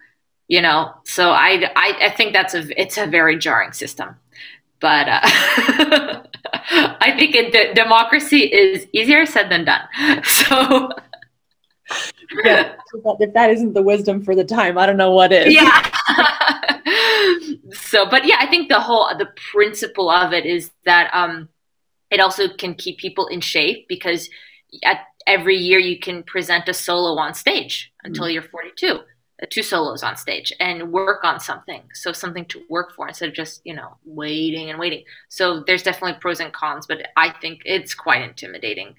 You 0.46 0.60
know, 0.60 0.92
so 1.04 1.30
I, 1.30 1.70
I, 1.74 1.96
I 2.02 2.10
think 2.10 2.34
that's 2.34 2.54
a 2.54 2.62
it's 2.80 2.98
a 2.98 3.06
very 3.06 3.38
jarring 3.38 3.72
system, 3.72 4.16
but 4.80 5.08
uh, 5.08 5.20
I 7.00 7.14
think 7.18 7.34
it, 7.34 7.74
democracy 7.74 8.40
is 8.40 8.86
easier 8.92 9.26
said 9.26 9.50
than 9.50 9.64
done. 9.64 10.22
So, 10.24 10.90
yeah, 12.44 12.74
if 13.20 13.34
that 13.34 13.50
isn't 13.50 13.74
the 13.74 13.82
wisdom 13.82 14.24
for 14.24 14.34
the 14.34 14.44
time, 14.44 14.78
I 14.78 14.86
don't 14.86 14.96
know 14.96 15.12
what 15.12 15.32
is. 15.32 15.54
Yeah. 15.54 15.90
so, 17.72 18.08
but 18.08 18.24
yeah, 18.24 18.36
I 18.40 18.46
think 18.46 18.68
the 18.68 18.80
whole 18.80 19.06
the 19.18 19.28
principle 19.52 20.10
of 20.10 20.32
it 20.32 20.46
is 20.46 20.70
that 20.86 21.10
um, 21.12 21.50
it 22.10 22.20
also 22.20 22.48
can 22.48 22.74
keep 22.74 22.98
people 22.98 23.26
in 23.26 23.40
shape 23.40 23.86
because 23.88 24.30
at 24.82 25.00
every 25.26 25.56
year 25.56 25.78
you 25.78 25.98
can 25.98 26.22
present 26.22 26.68
a 26.68 26.74
solo 26.74 27.20
on 27.20 27.34
stage 27.34 27.92
until 28.02 28.24
mm-hmm. 28.24 28.32
you're 28.32 28.42
42 28.42 29.00
two 29.46 29.62
solos 29.62 30.02
on 30.02 30.16
stage 30.16 30.52
and 30.60 30.92
work 30.92 31.24
on 31.24 31.40
something. 31.40 31.82
So 31.94 32.12
something 32.12 32.44
to 32.46 32.62
work 32.68 32.94
for 32.94 33.08
instead 33.08 33.28
of 33.28 33.34
just 33.34 33.60
you 33.64 33.74
know 33.74 33.96
waiting 34.04 34.70
and 34.70 34.78
waiting. 34.78 35.04
So 35.28 35.64
there's 35.66 35.82
definitely 35.82 36.18
pros 36.20 36.40
and 36.40 36.52
cons 36.52 36.86
but 36.86 37.06
i 37.16 37.30
think 37.40 37.62
it's 37.64 37.94
quite 37.94 38.22
intimidating. 38.22 38.94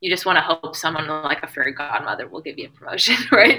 You 0.00 0.10
just 0.10 0.26
want 0.26 0.36
to 0.36 0.42
hope 0.42 0.76
someone 0.76 1.06
like 1.06 1.42
a 1.42 1.46
fairy 1.46 1.72
godmother 1.72 2.28
will 2.28 2.42
give 2.42 2.58
you 2.58 2.66
a 2.66 2.78
promotion 2.78 3.16
right? 3.32 3.58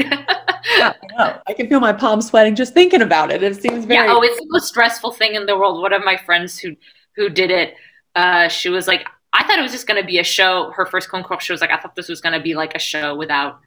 Yeah, 0.78 0.94
I, 1.18 1.40
I, 1.48 1.54
can 1.54 1.68
feel 1.68 1.80
my 1.80 1.94
palms 1.94 2.28
sweating 2.28 2.56
just 2.56 2.74
thinking 2.74 3.02
about 3.02 3.32
it. 3.32 3.42
It 3.42 3.62
seems 3.62 3.86
very 3.86 4.08
yeah, 4.08 4.14
oh 4.14 4.22
it's 4.22 4.40
the 4.40 4.48
most 4.50 4.68
stressful 4.68 5.12
thing 5.12 5.36
in 5.36 5.46
the 5.46 5.58
world. 5.58 5.82
One 5.82 5.94
of 5.94 6.04
my 6.04 6.18
friends 6.18 6.60
who 6.60 6.76
who 7.16 7.30
did 7.30 7.52
it 7.52 7.76
uh, 8.16 8.48
she 8.48 8.70
was 8.70 8.88
like 8.88 9.06
i 9.34 9.44
thought 9.44 9.60
it 9.60 9.62
was 9.62 9.72
just 9.72 9.88
going 9.88 10.02
to 10.02 10.08
be 10.08 10.20
a 10.20 10.24
show. 10.24 10.72
Her 10.72 10.86
first 10.86 11.10
concours 11.10 11.44
she 11.44 11.52
was 11.52 11.62
like 11.62 11.72
i 11.72 11.78
thought 11.78 11.96
this 11.96 12.10
was 12.10 12.22
going 12.22 12.34
to 12.34 12.42
be 12.42 12.56
like 12.56 12.76
a 12.76 12.80
show 12.80 13.16
without 13.16 13.60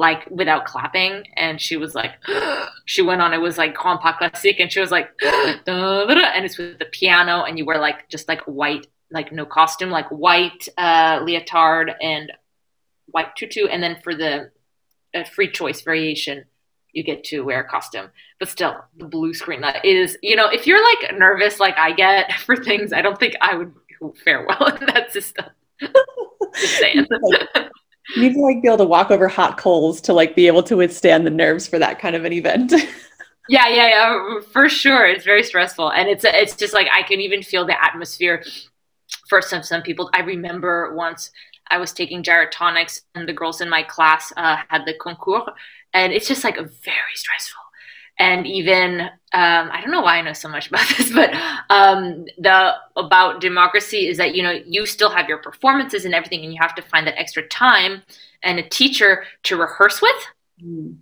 like 0.00 0.26
without 0.30 0.64
clapping. 0.64 1.24
And 1.36 1.60
she 1.60 1.76
was 1.76 1.94
like 1.94 2.12
she 2.86 3.02
went 3.02 3.20
on 3.20 3.34
it 3.34 3.38
was 3.38 3.58
like 3.58 3.74
grand 3.74 4.00
pas 4.00 4.16
classique. 4.18 4.58
And 4.58 4.72
she 4.72 4.80
was 4.80 4.90
like 4.90 5.10
and 5.22 6.44
it's 6.44 6.58
with 6.58 6.78
the 6.78 6.86
piano. 6.86 7.44
And 7.44 7.58
you 7.58 7.66
wear 7.66 7.78
like 7.78 8.08
just 8.08 8.26
like 8.26 8.40
white 8.44 8.86
like 9.12 9.30
no 9.30 9.44
costume 9.44 9.90
like 9.90 10.08
white 10.08 10.68
uh 10.78 11.20
leotard 11.22 11.92
and 12.00 12.32
white 13.06 13.36
tutu. 13.36 13.66
And 13.66 13.82
then 13.82 14.00
for 14.02 14.14
the 14.14 14.50
uh, 15.14 15.24
free 15.24 15.50
choice 15.50 15.82
variation 15.82 16.44
you 16.92 17.04
get 17.04 17.22
to 17.22 17.42
wear 17.42 17.60
a 17.60 17.68
costume. 17.68 18.08
But 18.38 18.48
still 18.48 18.76
the 18.96 19.04
blue 19.04 19.34
screen 19.34 19.60
that 19.60 19.84
is 19.84 20.16
you 20.22 20.34
know 20.34 20.48
if 20.48 20.66
you're 20.66 20.82
like 20.82 21.14
nervous 21.16 21.60
like 21.60 21.78
i 21.78 21.92
get 21.92 22.32
for 22.46 22.56
things 22.56 22.92
i 22.92 23.02
don't 23.02 23.18
think 23.20 23.34
i 23.40 23.54
would 23.54 23.72
fare 24.24 24.46
well 24.46 24.66
in 24.80 24.86
that 24.86 25.12
system. 25.12 25.46
Just 26.54 26.78
saying 26.78 27.06
you 28.14 28.22
need 28.22 28.34
to 28.34 28.40
like 28.40 28.62
be 28.62 28.68
able 28.68 28.78
to 28.78 28.84
walk 28.84 29.10
over 29.10 29.28
hot 29.28 29.56
coals 29.56 30.00
to 30.02 30.12
like 30.12 30.34
be 30.34 30.46
able 30.46 30.62
to 30.64 30.76
withstand 30.76 31.26
the 31.26 31.30
nerves 31.30 31.66
for 31.66 31.78
that 31.78 31.98
kind 31.98 32.16
of 32.16 32.24
an 32.24 32.32
event. 32.32 32.72
yeah, 33.48 33.68
yeah, 33.68 33.88
yeah, 33.88 34.40
for 34.52 34.68
sure. 34.68 35.06
It's 35.06 35.24
very 35.24 35.42
stressful, 35.42 35.90
and 35.90 36.08
it's 36.08 36.24
it's 36.24 36.56
just 36.56 36.74
like 36.74 36.88
I 36.92 37.02
can 37.02 37.20
even 37.20 37.42
feel 37.42 37.66
the 37.66 37.82
atmosphere 37.82 38.44
for 39.28 39.42
some 39.42 39.62
some 39.62 39.82
people. 39.82 40.10
I 40.14 40.20
remember 40.20 40.94
once 40.94 41.30
I 41.68 41.78
was 41.78 41.92
taking 41.92 42.22
gyrotonics, 42.22 43.02
and 43.14 43.28
the 43.28 43.32
girls 43.32 43.60
in 43.60 43.68
my 43.68 43.82
class 43.82 44.32
uh, 44.36 44.58
had 44.68 44.84
the 44.86 44.94
concours, 44.94 45.48
and 45.94 46.12
it's 46.12 46.28
just 46.28 46.44
like 46.44 46.56
very 46.56 47.14
stressful 47.14 47.62
and 48.20 48.46
even 48.46 49.00
um, 49.32 49.70
I 49.72 49.80
don't 49.80 49.90
know 49.90 50.02
why 50.02 50.18
I 50.18 50.22
know 50.22 50.34
so 50.34 50.48
much 50.48 50.68
about 50.68 50.86
this, 50.96 51.12
but 51.12 51.32
um, 51.70 52.26
the 52.38 52.74
about 52.96 53.40
democracy 53.40 54.06
is 54.06 54.18
that 54.18 54.36
you 54.36 54.42
know 54.42 54.60
you 54.66 54.86
still 54.86 55.10
have 55.10 55.28
your 55.28 55.38
performances 55.38 56.04
and 56.04 56.14
everything, 56.14 56.44
and 56.44 56.52
you 56.52 56.58
have 56.60 56.74
to 56.76 56.82
find 56.82 57.06
that 57.06 57.18
extra 57.18 57.46
time 57.48 58.02
and 58.42 58.58
a 58.58 58.68
teacher 58.68 59.24
to 59.44 59.56
rehearse 59.56 60.00
with. 60.00 60.26
Mm. 60.62 60.96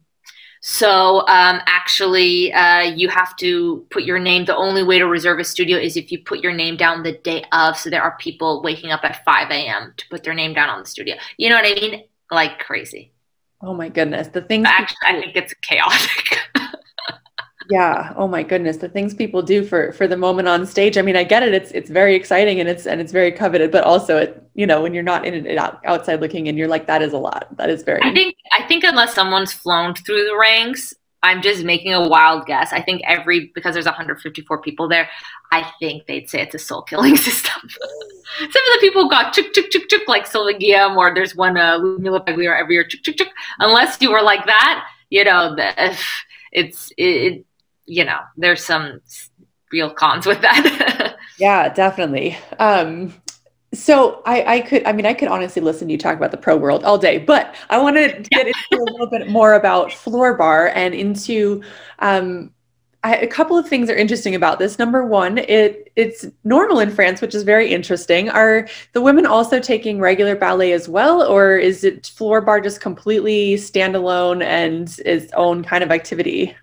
So 0.61 1.21
um, 1.21 1.61
actually, 1.67 2.53
uh, 2.53 2.83
you 2.83 3.09
have 3.09 3.37
to 3.37 3.87
put 3.91 4.05
your 4.05 4.19
name. 4.19 4.45
The 4.45 4.57
only 4.57 4.83
way 4.83 4.99
to 4.99 5.07
reserve 5.07 5.39
a 5.39 5.45
studio 5.45 5.79
is 5.79 5.97
if 5.97 6.11
you 6.11 6.23
put 6.23 6.41
your 6.41 6.53
name 6.53 6.77
down 6.77 7.03
the 7.03 7.13
day 7.13 7.45
of. 7.53 7.77
So 7.77 7.91
there 7.91 8.03
are 8.03 8.17
people 8.19 8.63
waking 8.63 8.91
up 8.91 9.01
at 9.05 9.25
5 9.25 9.51
a.m. 9.51 9.95
to 9.97 10.09
put 10.09 10.25
their 10.25 10.35
name 10.35 10.55
down 10.55 10.69
on 10.69 10.81
the 10.81 10.87
studio. 10.87 11.17
You 11.37 11.49
know 11.49 11.57
what 11.57 11.65
I 11.65 11.81
mean? 11.81 12.05
Like 12.31 12.59
crazy. 12.59 13.13
Oh 13.63 13.75
my 13.75 13.89
goodness, 13.89 14.29
the 14.29 14.43
things. 14.43 14.67
Actually, 14.69 14.97
I 15.07 15.21
think 15.21 15.37
it's 15.37 15.55
chaotic. 15.55 16.38
yeah. 17.71 18.15
Oh 18.17 18.27
my 18.27 18.43
goodness. 18.43 18.79
The 18.79 18.89
things 18.89 19.15
people 19.15 19.43
do 19.43 19.65
for 19.65 19.93
for 19.93 20.07
the 20.07 20.17
moment 20.17 20.49
on 20.49 20.65
stage. 20.67 20.97
I 20.97 21.03
mean 21.03 21.17
i 21.17 21.25
get 21.25 21.43
it. 21.43 21.53
It's 21.53 21.71
it's 21.73 21.91
very 21.91 22.15
exciting 22.15 22.61
and 22.61 22.69
it's 22.69 22.87
and 22.87 23.01
it's 23.01 23.13
very 23.13 23.31
coveted 23.31 23.71
but 23.71 23.85
also 23.85 24.17
it 24.17 24.43
you 24.55 24.67
know 24.67 24.81
when 24.81 24.95
you're 24.95 25.03
not 25.03 25.27
in 25.27 25.47
it 25.47 25.59
outside 25.85 26.21
looking 26.21 26.47
in 26.47 26.57
you're 26.57 26.69
like 26.69 26.87
that 26.87 27.03
is 27.03 27.13
a 27.13 27.19
lot. 27.19 27.49
That 27.57 27.69
is 27.69 27.83
very 27.83 28.03
i 28.03 28.13
think 28.13 28.37
i 28.53 28.63
think 28.67 28.85
unless 28.85 29.15
someone's 29.15 29.53
flown 29.53 29.95
through 29.95 30.25
the 30.25 30.37
ranks 30.37 30.95
i'm 31.23 31.43
just 31.43 31.65
making 31.65 31.93
a 31.93 32.09
wild 32.09 32.47
guess. 32.47 32.73
I 32.73 32.81
think 32.81 33.03
every 33.05 33.51
because 33.55 33.75
there's 33.75 33.87
154 33.87 34.63
people 34.63 34.89
there 34.89 35.09
i 35.53 35.71
think 35.79 36.07
they'd 36.07 36.31
say 36.31 36.41
it's 36.41 36.55
a 36.55 36.59
soul 36.59 36.83
killing 36.83 37.17
system. 37.29 37.69
Some 38.39 38.47
of 38.47 38.53
the 38.53 38.79
people 38.81 39.09
got 39.09 39.33
chuk 39.35 39.53
chuk 39.53 39.71
chuk 39.71 39.89
chuk 39.89 40.09
like 40.09 40.27
Sylvain 40.27 40.97
or 40.97 41.15
there's 41.15 41.37
one 41.37 41.59
uh 41.59 41.79
Ludmila 41.79 42.25
Pagliero 42.25 42.59
every 42.59 42.77
year 42.77 42.85
chuk 42.85 43.03
chuk 43.03 43.17
chuk. 43.17 43.29
Unless 43.59 44.01
you 44.01 44.11
were 44.11 44.23
like 44.23 44.47
that 44.47 44.87
you 45.11 45.25
know 45.25 45.55
the, 45.55 45.97
it's 46.53 46.93
it, 46.97 47.45
you 47.89 48.05
know, 48.05 48.21
there's 48.37 48.65
some 48.65 49.01
real 49.73 49.91
cons 49.91 50.27
with 50.27 50.41
that. 50.43 51.17
yeah, 51.39 51.69
definitely. 51.73 52.37
Um, 52.59 53.15
so 53.75 54.23
I, 54.25 54.57
I 54.57 54.61
could, 54.61 54.87
I 54.87 54.93
mean, 54.93 55.07
I 55.07 55.15
could 55.15 55.29
honestly 55.29 55.61
listen 55.61 55.89
to 55.89 55.93
you 55.93 55.99
talk 55.99 56.17
about 56.17 56.31
the 56.31 56.37
pro 56.37 56.57
world 56.57 56.85
all 56.85 56.99
day, 56.99 57.19
but 57.19 57.55
I 57.71 57.79
want 57.79 57.97
to 57.97 58.09
get 58.31 58.47
into 58.47 58.83
a 58.83 58.89
little 58.93 59.09
bit 59.09 59.29
more 59.29 59.55
about 59.55 59.93
floor 59.93 60.37
barre 60.37 60.73
and 60.75 60.95
into 60.95 61.63
um, 61.99 62.53
I, 63.05 63.17
a 63.17 63.27
couple 63.29 63.57
of 63.57 63.69
things 63.69 63.89
are 63.91 63.95
interesting 63.95 64.35
about 64.35 64.59
this. 64.59 64.79
Number 64.79 65.05
one, 65.07 65.39
it 65.39 65.93
it's 65.95 66.27
normal 66.45 66.81
in 66.81 66.91
France, 66.91 67.21
which 67.21 67.35
is 67.35 67.45
very 67.45 67.73
interesting. 67.73 68.29
Are 68.29 68.67
the 68.93 69.01
women 69.01 69.25
also 69.25 69.61
taking 69.61 70.01
regular 70.01 70.35
ballet 70.35 70.73
as 70.73 70.89
well, 70.89 71.23
or 71.23 71.57
is 71.57 71.85
it 71.85 72.09
floor 72.09 72.41
barre 72.41 72.61
just 72.61 72.81
completely 72.81 73.55
standalone 73.55 74.43
and 74.43 74.99
its 75.07 75.33
own 75.35 75.63
kind 75.63 75.85
of 75.85 75.93
activity? 75.93 76.57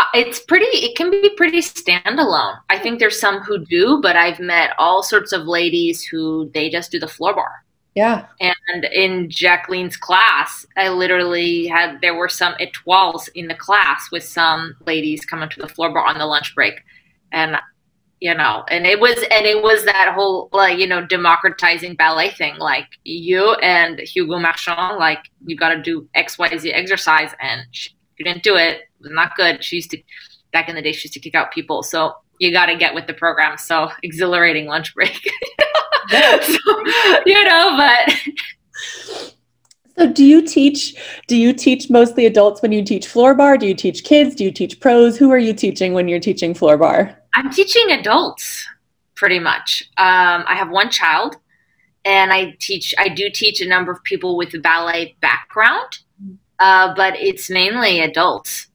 Uh, 0.00 0.04
it's 0.14 0.40
pretty, 0.40 0.64
it 0.78 0.96
can 0.96 1.10
be 1.10 1.28
pretty 1.36 1.60
standalone. 1.60 2.58
I 2.70 2.78
think 2.78 2.98
there's 2.98 3.20
some 3.20 3.40
who 3.40 3.62
do, 3.66 4.00
but 4.00 4.16
I've 4.16 4.40
met 4.40 4.70
all 4.78 5.02
sorts 5.02 5.30
of 5.32 5.46
ladies 5.46 6.02
who 6.02 6.50
they 6.54 6.70
just 6.70 6.90
do 6.90 6.98
the 6.98 7.06
floor 7.06 7.34
barre. 7.34 7.62
Yeah. 7.94 8.24
And 8.40 8.84
in 8.86 9.28
Jacqueline's 9.28 9.98
class, 9.98 10.64
I 10.78 10.88
literally 10.88 11.66
had, 11.66 12.00
there 12.00 12.14
were 12.14 12.30
some 12.30 12.54
étoiles 12.54 13.28
in 13.34 13.48
the 13.48 13.54
class 13.54 14.08
with 14.10 14.24
some 14.24 14.74
ladies 14.86 15.26
coming 15.26 15.50
to 15.50 15.60
the 15.60 15.68
floor 15.68 15.92
barre 15.92 16.08
on 16.08 16.16
the 16.16 16.24
lunch 16.24 16.54
break. 16.54 16.80
And 17.30 17.58
you 18.20 18.34
know 18.34 18.64
and 18.68 18.86
it 18.86 19.00
was 19.00 19.16
and 19.30 19.46
it 19.46 19.62
was 19.62 19.82
that 19.86 20.12
whole 20.14 20.50
like 20.52 20.78
you 20.78 20.86
know 20.86 21.06
democratizing 21.06 21.94
ballet 21.94 22.30
thing 22.30 22.54
like 22.58 22.86
you 23.02 23.54
and 23.62 23.98
hugo 24.00 24.38
marchand 24.38 24.98
like 24.98 25.20
you 25.46 25.56
got 25.56 25.70
to 25.70 25.80
do 25.80 26.06
xyz 26.14 26.70
exercise 26.74 27.30
and 27.40 27.62
she, 27.70 27.96
you 28.18 28.24
didn't 28.26 28.42
do 28.42 28.56
it 28.56 28.89
was 29.00 29.10
not 29.12 29.36
good. 29.36 29.62
She 29.64 29.76
used 29.76 29.90
to 29.90 30.02
back 30.52 30.68
in 30.68 30.74
the 30.74 30.82
day 30.82 30.92
she 30.92 31.06
used 31.06 31.14
to 31.14 31.20
kick 31.20 31.34
out 31.34 31.52
people. 31.52 31.82
So 31.82 32.14
you 32.38 32.52
got 32.52 32.66
to 32.66 32.76
get 32.76 32.94
with 32.94 33.06
the 33.06 33.14
program. 33.14 33.56
So 33.58 33.90
exhilarating 34.02 34.66
lunch 34.66 34.94
break. 34.94 35.20
So, 36.10 36.58
you 37.24 37.44
know 37.44 37.76
but 37.76 38.16
so 39.96 40.12
do 40.12 40.24
you 40.24 40.42
teach 40.42 40.96
do 41.28 41.36
you 41.36 41.52
teach 41.52 41.88
mostly 41.88 42.26
adults 42.26 42.62
when 42.62 42.72
you 42.72 42.82
teach 42.84 43.06
floor 43.06 43.32
barre? 43.32 43.56
Do 43.56 43.68
you 43.68 43.76
teach 43.76 44.02
kids? 44.02 44.34
Do 44.34 44.42
you 44.42 44.50
teach 44.50 44.80
pros? 44.80 45.16
Who 45.16 45.30
are 45.30 45.38
you 45.38 45.52
teaching 45.52 45.92
when 45.92 46.08
you're 46.08 46.18
teaching 46.18 46.52
floor 46.52 46.76
barre? 46.76 47.16
I'm 47.34 47.48
teaching 47.52 47.92
adults 47.92 48.66
pretty 49.20 49.38
much. 49.38 49.82
Um, 49.98 50.44
I 50.48 50.54
have 50.56 50.70
one 50.70 50.90
child, 50.90 51.36
and 52.04 52.32
I 52.32 52.56
teach. 52.58 52.94
I 52.98 53.08
do 53.08 53.28
teach 53.30 53.60
a 53.60 53.68
number 53.68 53.92
of 53.92 54.02
people 54.02 54.36
with 54.36 54.54
a 54.54 54.58
ballet 54.58 55.14
background, 55.20 55.98
uh, 56.58 56.94
but 56.94 57.14
it's 57.16 57.50
mainly 57.50 58.00
adults. 58.00 58.66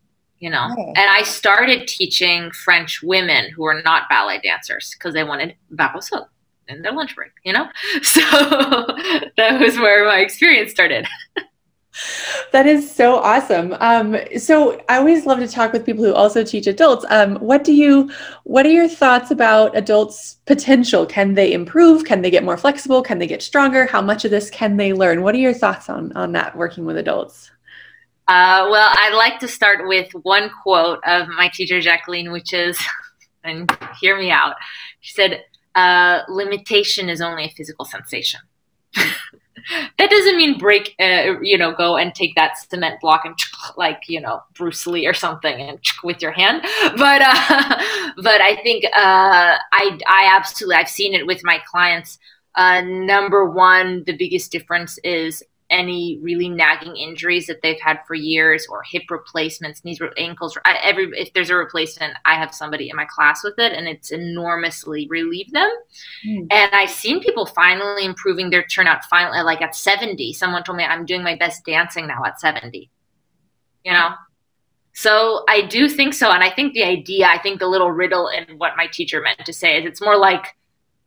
You 0.45 0.51
know, 0.51 0.67
oh. 0.77 0.93
and 0.95 1.09
I 1.09 1.23
started 1.23 1.87
teaching 1.87 2.51
French 2.51 3.01
women 3.01 3.49
who 3.49 3.65
are 3.65 3.81
not 3.81 4.03
ballet 4.11 4.39
dancers 4.43 4.93
because 4.93 5.15
they 5.15 5.23
wanted 5.23 5.55
barre 5.71 5.95
au 5.95 5.99
sol 6.01 6.29
in 6.67 6.83
their 6.83 6.91
lunch 6.91 7.15
break. 7.15 7.31
You 7.43 7.53
know, 7.53 7.67
so 8.03 8.21
that 9.37 9.59
was 9.59 9.79
where 9.79 10.05
my 10.05 10.19
experience 10.19 10.69
started. 10.69 11.07
That 12.51 12.67
is 12.67 12.93
so 12.93 13.19
awesome. 13.19 13.73
Um, 13.79 14.17
so 14.37 14.81
I 14.89 14.97
always 14.97 15.25
love 15.25 15.39
to 15.39 15.47
talk 15.47 15.71
with 15.71 15.85
people 15.85 16.03
who 16.03 16.13
also 16.13 16.43
teach 16.43 16.67
adults. 16.67 17.05
Um, 17.09 17.37
what 17.37 17.63
do 17.63 17.73
you, 17.73 18.11
what 18.43 18.65
are 18.65 18.69
your 18.69 18.89
thoughts 18.89 19.31
about 19.31 19.77
adults' 19.77 20.35
potential? 20.45 21.05
Can 21.05 21.35
they 21.35 21.53
improve? 21.53 22.03
Can 22.03 22.21
they 22.21 22.29
get 22.29 22.43
more 22.43 22.57
flexible? 22.57 23.01
Can 23.01 23.17
they 23.17 23.27
get 23.27 23.41
stronger? 23.41 23.85
How 23.85 24.01
much 24.01 24.25
of 24.25 24.31
this 24.31 24.49
can 24.49 24.75
they 24.75 24.91
learn? 24.91 25.21
What 25.21 25.35
are 25.35 25.39
your 25.39 25.53
thoughts 25.53 25.89
on 25.89 26.11
on 26.17 26.33
that 26.33 26.57
working 26.57 26.83
with 26.83 26.97
adults? 26.97 27.49
Uh, 28.27 28.67
well, 28.71 28.91
I'd 28.93 29.15
like 29.15 29.39
to 29.39 29.47
start 29.47 29.87
with 29.87 30.11
one 30.23 30.49
quote 30.63 30.99
of 31.05 31.27
my 31.27 31.49
teacher 31.53 31.79
Jacqueline, 31.79 32.31
which 32.31 32.53
is, 32.53 32.79
and 33.43 33.69
hear 33.99 34.17
me 34.17 34.31
out. 34.31 34.55
She 35.01 35.13
said, 35.13 35.43
uh, 35.75 36.21
"Limitation 36.27 37.09
is 37.09 37.21
only 37.21 37.45
a 37.45 37.49
physical 37.49 37.85
sensation." 37.85 38.41
that 39.97 40.09
doesn't 40.09 40.37
mean 40.37 40.57
break, 40.57 40.95
uh, 40.99 41.39
you 41.41 41.57
know, 41.57 41.71
go 41.73 41.97
and 41.97 42.13
take 42.13 42.35
that 42.35 42.57
cement 42.57 42.99
block 43.01 43.25
and 43.25 43.35
like, 43.77 44.03
you 44.07 44.21
know, 44.21 44.41
Bruce 44.53 44.85
Lee 44.87 45.07
or 45.07 45.13
something 45.13 45.59
and 45.59 45.79
with 46.03 46.21
your 46.21 46.31
hand. 46.31 46.61
But, 46.97 47.21
uh, 47.21 47.81
but 48.17 48.41
I 48.41 48.59
think, 48.63 48.85
uh, 48.85 49.57
I, 49.71 49.99
I 50.07 50.31
absolutely, 50.35 50.75
I've 50.75 50.89
seen 50.89 51.13
it 51.13 51.25
with 51.25 51.41
my 51.43 51.59
clients. 51.69 52.19
Uh, 52.55 52.81
number 52.81 53.49
one, 53.49 54.03
the 54.05 54.15
biggest 54.15 54.51
difference 54.51 54.97
is 54.99 55.43
any 55.75 56.17
really 56.21 56.47
nagging 56.47 56.95
injuries 56.95 57.47
that 57.47 57.61
they've 57.61 57.79
had 57.81 57.99
for 58.07 58.15
years 58.15 58.65
or 58.69 58.81
hip 58.83 59.03
replacements 59.09 59.83
knees 59.83 59.99
ankles 60.17 60.57
I, 60.63 60.77
every 60.81 61.11
if 61.19 61.33
there's 61.33 61.49
a 61.49 61.55
replacement 61.55 62.13
i 62.23 62.35
have 62.35 62.55
somebody 62.55 62.89
in 62.89 62.95
my 62.95 63.05
class 63.05 63.43
with 63.43 63.59
it 63.59 63.73
and 63.73 63.87
it's 63.87 64.11
enormously 64.11 65.05
relieved 65.09 65.51
them. 65.51 65.69
Mm. 66.25 66.47
and 66.49 66.73
i've 66.73 66.89
seen 66.89 67.19
people 67.19 67.45
finally 67.45 68.05
improving 68.05 68.49
their 68.49 68.63
turnout 68.63 69.03
finally 69.05 69.41
like 69.41 69.61
at 69.61 69.75
70 69.75 70.31
someone 70.33 70.63
told 70.63 70.77
me 70.77 70.85
i'm 70.85 71.05
doing 71.05 71.23
my 71.23 71.35
best 71.35 71.65
dancing 71.65 72.07
now 72.07 72.23
at 72.25 72.39
70 72.39 72.89
you 73.83 73.91
know? 73.91 74.09
So 74.93 75.43
i 75.49 75.61
do 75.61 75.89
think 75.89 76.13
so 76.13 76.31
and 76.31 76.41
i 76.41 76.49
think 76.49 76.73
the 76.73 76.85
idea 76.85 77.27
i 77.27 77.37
think 77.37 77.59
the 77.59 77.67
little 77.67 77.91
riddle 77.91 78.29
in 78.29 78.57
what 78.57 78.77
my 78.77 78.87
teacher 78.87 79.21
meant 79.21 79.45
to 79.45 79.51
say 79.51 79.77
is 79.77 79.85
it's 79.85 80.01
more 80.01 80.17
like 80.17 80.55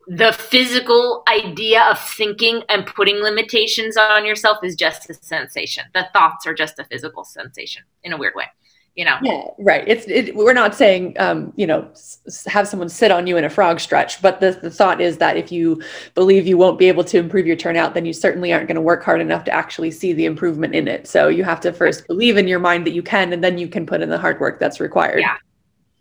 the 0.09 0.33
physical 0.33 1.23
idea 1.29 1.83
of 1.85 1.99
thinking 1.99 2.63
and 2.71 2.87
putting 2.87 3.17
limitations 3.17 3.97
on 3.97 4.25
yourself 4.25 4.59
is 4.65 4.75
just 4.75 5.09
a 5.11 5.15
sensation. 5.15 5.85
The 5.93 6.09
thoughts 6.15 6.47
are 6.47 6.55
just 6.55 6.79
a 6.79 6.85
physical 6.85 7.25
sensation 7.25 7.83
in 8.03 8.15
a 8.15 8.17
weird 8.17 8.35
way. 8.35 8.47
You 8.95 9.05
know? 9.05 9.19
Yeah, 9.23 9.43
right. 9.61 9.85
It's 9.87 10.09
it, 10.09 10.35
we're 10.35 10.55
not 10.55 10.75
saying 10.75 11.15
um, 11.21 11.53
you 11.57 11.69
know 11.69 11.89
s- 11.93 12.45
have 12.49 12.67
someone 12.67 12.89
sit 12.89 13.13
on 13.13 13.29
you 13.29 13.37
in 13.37 13.45
a 13.45 13.51
frog 13.51 13.79
stretch, 13.79 14.21
but 14.21 14.41
the, 14.41 14.59
the 14.61 14.71
thought 14.71 15.01
is 15.01 15.19
that 15.19 15.37
if 15.37 15.53
you 15.53 15.81
believe 16.17 16.49
you 16.49 16.59
won't 16.59 16.81
be 16.81 16.89
able 16.89 17.05
to 17.05 17.19
improve 17.19 17.47
your 17.47 17.55
turnout, 17.55 17.95
then 17.95 18.07
you 18.07 18.13
certainly 18.13 18.53
aren't 18.53 18.67
going 18.67 18.75
to 18.75 18.81
work 18.81 19.05
hard 19.05 19.21
enough 19.21 19.45
to 19.45 19.53
actually 19.53 19.93
see 19.93 20.13
the 20.15 20.25
improvement 20.25 20.75
in 20.75 20.89
it. 20.89 21.07
So 21.07 21.29
you 21.29 21.45
have 21.45 21.61
to 21.61 21.73
first 21.73 22.09
believe 22.09 22.39
in 22.39 22.49
your 22.49 22.59
mind 22.59 22.87
that 22.87 22.93
you 22.93 23.03
can, 23.03 23.33
and 23.33 23.45
then 23.45 23.57
you 23.57 23.69
can 23.69 23.87
put 23.87 24.01
in 24.01 24.09
the 24.09 24.19
hard 24.19 24.41
work 24.41 24.59
that's 24.59 24.81
required. 24.81 25.21
Yeah, 25.21 25.37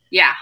yeah, 0.09 0.33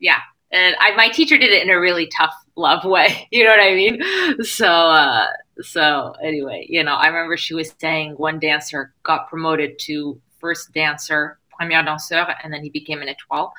yeah. 0.00 0.18
And 0.50 0.74
I, 0.80 0.94
my 0.96 1.08
teacher 1.10 1.36
did 1.36 1.50
it 1.52 1.62
in 1.62 1.70
a 1.70 1.78
really 1.78 2.06
tough 2.06 2.34
love 2.56 2.84
way. 2.84 3.28
You 3.32 3.44
know 3.44 3.50
what 3.50 3.60
I 3.60 3.74
mean? 3.74 4.44
So, 4.44 4.66
uh, 4.66 5.26
so 5.60 6.14
anyway, 6.22 6.66
you 6.68 6.82
know, 6.82 6.94
I 6.94 7.06
remember 7.08 7.36
she 7.36 7.54
was 7.54 7.74
saying 7.80 8.12
one 8.12 8.38
dancer 8.38 8.94
got 9.02 9.28
promoted 9.28 9.78
to 9.80 10.20
first 10.38 10.72
dancer, 10.72 11.38
premier 11.56 11.82
danseur, 11.82 12.34
and 12.42 12.52
then 12.52 12.62
he 12.62 12.70
became 12.70 13.02
an 13.02 13.08
étoile. 13.08 13.50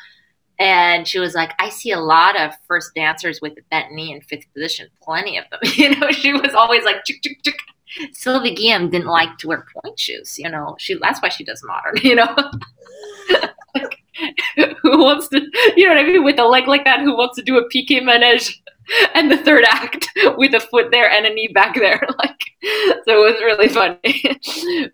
And 0.60 1.08
she 1.08 1.20
was 1.20 1.36
like, 1.36 1.54
I 1.60 1.70
see 1.70 1.92
a 1.92 2.00
lot 2.00 2.40
of 2.40 2.52
first 2.68 2.94
dancers 2.94 3.40
with 3.42 3.54
bent 3.72 3.94
knee 3.94 4.12
in 4.12 4.22
fifth 4.22 4.52
position, 4.54 4.90
plenty 5.02 5.38
of 5.38 5.46
them. 5.50 5.60
You 5.76 5.96
know, 5.96 6.12
she 6.12 6.34
was 6.34 6.54
always 6.54 6.84
like, 6.84 7.06
chick, 7.06 7.22
chick, 7.22 7.42
chick. 7.44 7.58
Sylvie 8.12 8.56
Guillem 8.56 8.92
didn't 8.92 9.08
like 9.08 9.38
to 9.40 9.48
wear 9.48 9.66
pointe 9.74 10.00
shoes. 10.00 10.38
You 10.38 10.50
know, 10.50 10.76
she 10.78 10.96
that's 11.02 11.22
why 11.22 11.30
she 11.30 11.44
does 11.44 11.64
modern. 11.64 11.96
You 12.04 12.16
know, 12.16 12.36
who 14.82 15.04
wants 15.04 15.28
to, 15.30 15.42
you 15.76 15.88
know 15.88 15.96
what 15.96 16.04
I 16.04 16.08
mean, 16.08 16.24
with 16.24 16.40
a 16.40 16.46
leg 16.46 16.68
like 16.68 16.86
that? 16.86 17.02
Who 17.02 17.16
wants 17.16 17.36
to 17.38 17.44
do 17.44 17.58
a 17.58 17.70
piqué 17.70 18.02
manège? 18.02 18.56
and 19.14 19.32
the 19.32 19.38
third 19.38 19.64
act 19.66 20.10
with 20.38 20.54
a 20.54 20.60
foot 20.60 20.90
there 20.92 21.10
and 21.10 21.26
a 21.26 21.34
knee 21.34 21.48
back 21.48 21.76
there 21.76 22.02
like 22.18 22.40
so 23.06 23.26
it 23.26 23.34
was 23.34 23.42
really 23.42 23.68
funny 23.68 24.40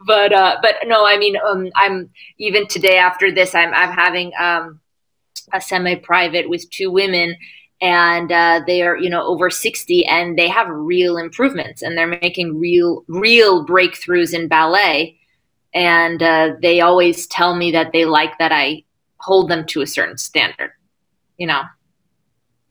but 0.06 0.34
uh 0.34 0.58
but 0.62 0.76
no 0.86 1.06
i 1.06 1.18
mean 1.18 1.36
um 1.48 1.70
i'm 1.76 2.10
even 2.38 2.68
today 2.68 2.98
after 2.98 3.32
this 3.32 3.56
i'm 3.56 3.74
i'm 3.74 3.92
having 3.92 4.32
um 4.40 4.80
a 5.54 5.62
semi-private 5.62 6.50
with 6.50 6.70
two 6.70 6.92
women 6.92 7.36
and 7.82 8.32
uh, 8.32 8.62
they 8.66 8.82
are 8.82 8.98
you 8.98 9.10
know 9.10 9.24
over 9.24 9.50
60 9.50 10.06
and 10.06 10.38
they 10.38 10.48
have 10.48 10.68
real 10.70 11.18
improvements 11.18 11.82
and 11.82 11.98
they're 11.98 12.08
making 12.08 12.60
real 12.60 13.04
real 13.08 13.66
breakthroughs 13.66 14.34
in 14.34 14.48
ballet 14.48 15.18
and 15.74 16.24
uh, 16.24 16.54
they 16.62 16.80
always 16.80 17.28
tell 17.28 17.56
me 17.56 17.72
that 17.72 17.92
they 17.92 18.06
like 18.06 18.38
that 18.40 18.52
i 18.52 18.82
hold 19.26 19.50
them 19.50 19.66
to 19.66 19.82
a 19.82 19.88
certain 19.88 20.18
standard 20.18 20.72
you 21.38 21.48
know? 21.48 21.64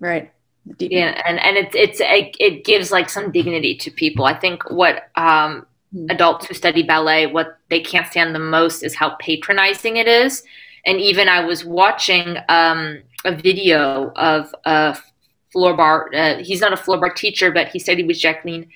Right. 0.01 0.31
Yeah 0.79 1.21
and 1.27 1.39
and 1.41 1.57
it's 1.59 1.75
it's 1.75 2.01
it, 2.01 2.37
it 2.41 2.65
gives 2.65 2.91
like 2.91 3.11
some 3.11 3.31
dignity 3.31 3.77
to 3.77 3.91
people. 3.91 4.25
I 4.25 4.35
think 4.35 4.71
what 4.71 5.11
um 5.17 5.67
mm. 5.95 6.11
adults 6.11 6.47
who 6.47 6.55
study 6.55 6.83
ballet 6.83 7.27
what 7.27 7.59
they 7.69 7.81
can't 7.81 8.07
stand 8.07 8.35
the 8.35 8.39
most 8.39 8.83
is 8.83 8.95
how 8.95 9.11
patronizing 9.17 9.99
it 9.99 10.09
is. 10.09 10.43
And 10.87 11.01
even 11.01 11.29
i 11.29 11.45
was 11.45 11.65
watching 11.65 12.39
um 12.49 13.03
a 13.27 13.35
video 13.35 14.11
of 14.17 14.55
a 14.65 14.97
floor 15.53 15.77
barre 15.77 16.11
uh, 16.15 16.39
he's 16.43 16.61
not 16.61 16.73
a 16.73 16.79
floor 16.79 16.99
barre 16.99 17.15
teacher 17.15 17.51
but 17.53 17.69
he 17.69 17.79
studied 17.79 18.07
with 18.07 18.19
jacqueline. 18.19 18.69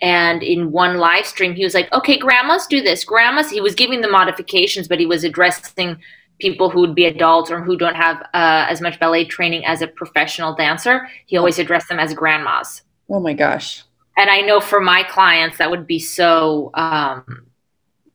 And 0.00 0.42
in 0.42 0.70
one 0.70 0.98
live 0.98 1.26
stream 1.26 1.54
he 1.54 1.64
was 1.64 1.74
like 1.74 1.92
okay 1.92 2.16
grandmas 2.16 2.68
do 2.68 2.80
this. 2.80 3.04
Grandmas 3.04 3.50
he 3.50 3.60
was 3.60 3.74
giving 3.74 4.02
the 4.02 4.10
modifications 4.10 4.86
but 4.86 5.00
he 5.00 5.06
was 5.06 5.24
addressing 5.24 5.98
people 6.38 6.68
who 6.70 6.80
would 6.80 6.94
be 6.94 7.04
adults 7.04 7.50
or 7.50 7.60
who 7.60 7.76
don't 7.76 7.94
have 7.94 8.20
uh, 8.34 8.66
as 8.68 8.80
much 8.80 8.98
ballet 8.98 9.24
training 9.24 9.64
as 9.64 9.82
a 9.82 9.86
professional 9.86 10.54
dancer, 10.54 11.08
he 11.26 11.36
always 11.36 11.58
addressed 11.58 11.88
them 11.88 11.98
as 11.98 12.12
grandmas. 12.14 12.82
Oh 13.08 13.20
my 13.20 13.32
gosh. 13.32 13.82
And 14.16 14.30
I 14.30 14.40
know 14.40 14.60
for 14.60 14.80
my 14.80 15.02
clients, 15.02 15.58
that 15.58 15.70
would 15.70 15.86
be 15.86 15.98
so, 15.98 16.70
um, 16.74 17.46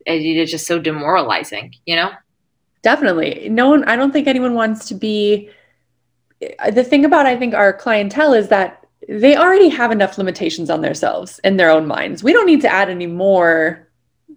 it 0.06 0.22
is 0.22 0.52
just 0.52 0.66
so 0.66 0.80
demoralizing, 0.80 1.74
you 1.86 1.96
know? 1.96 2.12
Definitely. 2.82 3.50
No 3.50 3.70
one, 3.70 3.84
I 3.84 3.96
don't 3.96 4.12
think 4.12 4.28
anyone 4.28 4.54
wants 4.54 4.88
to 4.88 4.96
be. 4.96 5.50
The 6.72 6.86
thing 6.86 7.04
about, 7.04 7.26
I 7.26 7.36
think, 7.36 7.54
our 7.54 7.74
clientele 7.74 8.34
is 8.34 8.48
that 8.48 8.86
they 9.10 9.36
already 9.36 9.68
have 9.70 9.92
enough 9.92 10.18
limitations 10.18 10.70
on 10.70 10.82
themselves 10.82 11.40
in 11.44 11.58
their 11.58 11.70
own 11.70 11.86
minds. 11.86 12.24
We 12.24 12.32
don't 12.32 12.46
need 12.46 12.62
to 12.62 12.70
add 12.72 12.90
any 12.90 13.08
more 13.08 13.89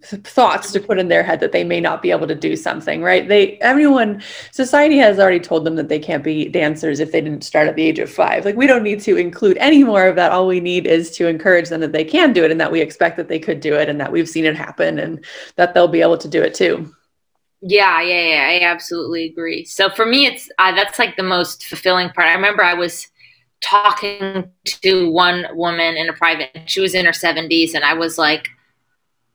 thoughts 0.03 0.71
to 0.71 0.79
put 0.79 0.99
in 0.99 1.07
their 1.07 1.23
head 1.23 1.39
that 1.39 1.51
they 1.51 1.63
may 1.63 1.79
not 1.79 2.01
be 2.01 2.11
able 2.11 2.27
to 2.27 2.35
do 2.35 2.55
something 2.55 3.01
right 3.01 3.27
they 3.27 3.57
everyone 3.59 4.21
society 4.51 4.97
has 4.97 5.19
already 5.19 5.39
told 5.39 5.65
them 5.65 5.75
that 5.75 5.89
they 5.89 5.99
can't 5.99 6.23
be 6.23 6.49
dancers 6.49 6.99
if 6.99 7.11
they 7.11 7.21
didn't 7.21 7.43
start 7.43 7.67
at 7.67 7.75
the 7.75 7.83
age 7.83 7.99
of 7.99 8.11
five 8.11 8.45
like 8.45 8.55
we 8.55 8.67
don't 8.67 8.83
need 8.83 8.99
to 8.99 9.17
include 9.17 9.57
any 9.57 9.83
more 9.83 10.07
of 10.07 10.15
that 10.15 10.31
all 10.31 10.47
we 10.47 10.59
need 10.59 10.85
is 10.85 11.11
to 11.11 11.27
encourage 11.27 11.69
them 11.69 11.81
that 11.81 11.91
they 11.93 12.03
can 12.03 12.33
do 12.33 12.43
it 12.43 12.51
and 12.51 12.59
that 12.59 12.71
we 12.71 12.81
expect 12.81 13.17
that 13.17 13.27
they 13.27 13.39
could 13.39 13.59
do 13.59 13.73
it 13.75 13.89
and 13.89 13.99
that 13.99 14.11
we've 14.11 14.29
seen 14.29 14.45
it 14.45 14.55
happen 14.55 14.99
and 14.99 15.23
that 15.55 15.73
they'll 15.73 15.87
be 15.87 16.01
able 16.01 16.17
to 16.17 16.27
do 16.27 16.41
it 16.41 16.53
too 16.53 16.93
Yeah, 17.61 18.01
yeah, 18.01 18.21
yeah. 18.21 18.65
I 18.65 18.71
absolutely 18.71 19.25
agree. 19.25 19.63
So 19.65 19.89
for 19.89 20.05
me, 20.05 20.25
it's 20.25 20.49
uh, 20.59 20.75
that's 20.75 20.99
like 20.99 21.15
the 21.15 21.23
most 21.23 21.65
fulfilling 21.65 22.09
part. 22.09 22.27
I 22.27 22.33
remember 22.33 22.61
I 22.63 22.73
was 22.73 23.07
talking 23.61 24.51
to 24.65 25.09
one 25.09 25.45
woman 25.53 25.95
in 25.95 26.09
a 26.09 26.13
private. 26.13 26.51
She 26.65 26.81
was 26.81 26.93
in 26.93 27.05
her 27.05 27.13
seventies, 27.13 27.73
and 27.73 27.85
I 27.85 27.93
was 27.93 28.17
like, 28.17 28.49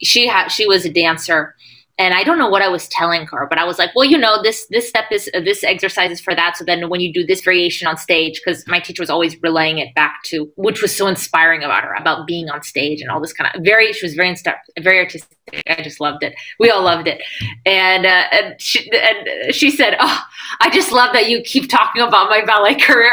she 0.02 0.26
had 0.26 0.48
she 0.48 0.66
was 0.66 0.84
a 0.84 0.92
dancer, 0.92 1.54
and 2.00 2.14
I 2.14 2.22
don't 2.22 2.38
know 2.38 2.48
what 2.48 2.62
I 2.62 2.68
was 2.68 2.86
telling 2.88 3.26
her, 3.26 3.46
but 3.48 3.58
I 3.58 3.64
was 3.64 3.76
like, 3.76 3.90
well, 3.96 4.04
you 4.04 4.16
know, 4.16 4.40
this 4.40 4.66
this 4.70 4.88
step 4.88 5.06
is 5.10 5.28
uh, 5.34 5.40
this 5.40 5.64
exercise 5.64 6.12
is 6.12 6.20
for 6.20 6.32
that. 6.34 6.56
So 6.56 6.64
then 6.64 6.88
when 6.88 7.00
you 7.00 7.12
do 7.12 7.26
this 7.26 7.42
variation 7.42 7.88
on 7.88 7.96
stage, 7.96 8.40
because 8.42 8.64
my 8.68 8.78
teacher 8.78 9.02
was 9.02 9.10
always 9.10 9.40
relaying 9.42 9.78
it 9.78 9.92
back 9.96 10.22
to, 10.26 10.50
which 10.54 10.80
was 10.80 10.94
so 10.94 11.08
inspiring 11.08 11.64
about 11.64 11.82
her, 11.82 11.94
about 11.94 12.26
being 12.26 12.48
on 12.50 12.62
stage 12.62 13.00
and 13.00 13.10
all 13.10 13.20
this 13.20 13.32
kind 13.32 13.50
of 13.52 13.64
very. 13.64 13.92
She 13.92 14.06
was 14.06 14.14
very 14.14 14.36
very 14.78 14.98
artistic. 14.98 15.36
I 15.68 15.82
just 15.82 15.98
loved 15.98 16.22
it. 16.22 16.34
We 16.60 16.70
all 16.70 16.82
loved 16.82 17.08
it, 17.08 17.20
and 17.66 18.06
uh, 18.06 18.26
and 18.30 18.60
she 18.60 18.88
and 18.92 19.52
she 19.52 19.70
said, 19.72 19.96
oh, 19.98 20.22
I 20.60 20.70
just 20.70 20.92
love 20.92 21.12
that 21.14 21.28
you 21.28 21.42
keep 21.42 21.68
talking 21.68 22.02
about 22.02 22.30
my 22.30 22.44
ballet 22.44 22.76
career. 22.76 23.12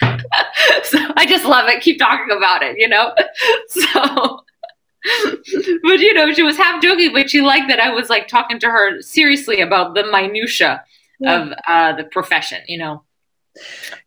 so 0.82 0.98
I 1.16 1.26
just 1.28 1.44
love 1.44 1.68
it. 1.68 1.80
Keep 1.80 2.00
talking 2.00 2.36
about 2.36 2.62
it, 2.64 2.76
you 2.78 2.88
know. 2.88 3.14
So 3.68 4.43
but 5.82 6.00
you 6.00 6.14
know, 6.14 6.32
she 6.32 6.42
was 6.42 6.56
half 6.56 6.82
joking, 6.82 7.12
but 7.12 7.30
she 7.30 7.40
liked 7.40 7.68
that 7.68 7.80
I 7.80 7.90
was 7.90 8.08
like 8.08 8.28
talking 8.28 8.58
to 8.60 8.66
her 8.70 9.00
seriously 9.02 9.60
about 9.60 9.94
the 9.94 10.04
minutia 10.04 10.84
yeah. 11.20 11.42
of 11.42 11.52
uh, 11.66 11.96
the 11.96 12.04
profession. 12.04 12.62
You 12.66 12.78
know. 12.78 13.02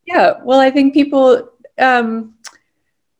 Yeah, 0.05 0.33
well, 0.43 0.59
I 0.59 0.71
think 0.71 0.93
people, 0.93 1.49
um, 1.77 2.35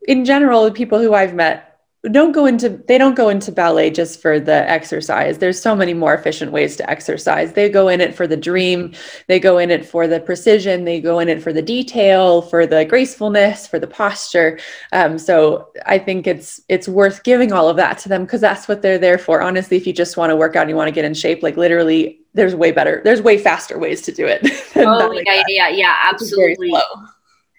in 0.08 0.26
general, 0.26 0.66
the 0.66 0.72
people 0.72 1.00
who 1.00 1.14
I've 1.14 1.34
met 1.34 1.67
don't 2.08 2.32
go 2.32 2.46
into 2.46 2.70
they 2.88 2.98
don't 2.98 3.16
go 3.16 3.30
into 3.30 3.52
ballet 3.52 3.90
just 3.90 4.22
for 4.22 4.40
the 4.40 4.70
exercise. 4.70 5.38
There's 5.38 5.62
so 5.62 5.76
many 5.76 5.94
more 5.94 6.14
efficient 6.14 6.52
ways 6.52 6.76
to 6.78 6.90
exercise. 6.90 7.54
They 7.54 7.70
go 7.70 7.88
in 7.88 8.02
it 8.02 8.16
for 8.16 8.28
the 8.28 8.38
dream. 8.38 8.94
They 9.28 9.40
go 9.40 9.58
in 9.58 9.72
it 9.72 9.86
for 9.86 10.08
the 10.08 10.20
precision. 10.20 10.86
They 10.86 11.00
go 11.00 11.20
in 11.20 11.30
it 11.30 11.42
for 11.42 11.54
the 11.54 11.62
detail 11.62 12.42
for 12.42 12.66
the 12.66 12.86
gracefulness 12.86 13.68
for 13.68 13.80
the 13.80 13.88
posture. 13.88 14.60
Um, 14.92 15.18
so 15.18 15.70
i 15.86 15.98
think 15.98 16.28
it's 16.28 16.62
it's 16.70 16.88
worth 16.88 17.24
giving 17.24 17.52
all 17.52 17.70
of 17.70 17.78
that 17.78 17.98
to 18.00 18.10
them 18.10 18.24
because 18.24 18.42
that's 18.42 18.68
what 18.68 18.82
they're 18.82 18.98
there 18.98 19.18
for. 19.18 19.42
Honestly 19.42 19.78
if 19.78 19.88
you 19.88 19.94
just 19.94 20.18
want 20.18 20.30
to 20.30 20.36
work 20.36 20.56
out 20.56 20.62
and 20.62 20.70
you 20.70 20.76
want 20.76 20.88
to 20.88 20.92
get 20.92 21.06
in 21.06 21.14
shape 21.14 21.44
like 21.44 21.58
literally 21.58 22.20
there's 22.34 22.56
way 22.56 22.72
better 22.72 23.02
there's 23.04 23.22
way 23.22 23.38
faster 23.38 23.78
ways 23.78 24.02
to 24.02 24.12
do 24.12 24.26
it 24.26 24.42
oh 24.76 25.12
yeah 25.26 25.44
yeah 25.48 25.70
yeah 25.70 25.96
absolutely. 26.04 26.72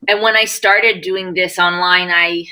and 0.06 0.22
when 0.22 0.36
i 0.36 0.44
started 0.44 1.00
doing 1.00 1.34
this 1.34 1.58
online 1.58 2.08
i 2.10 2.44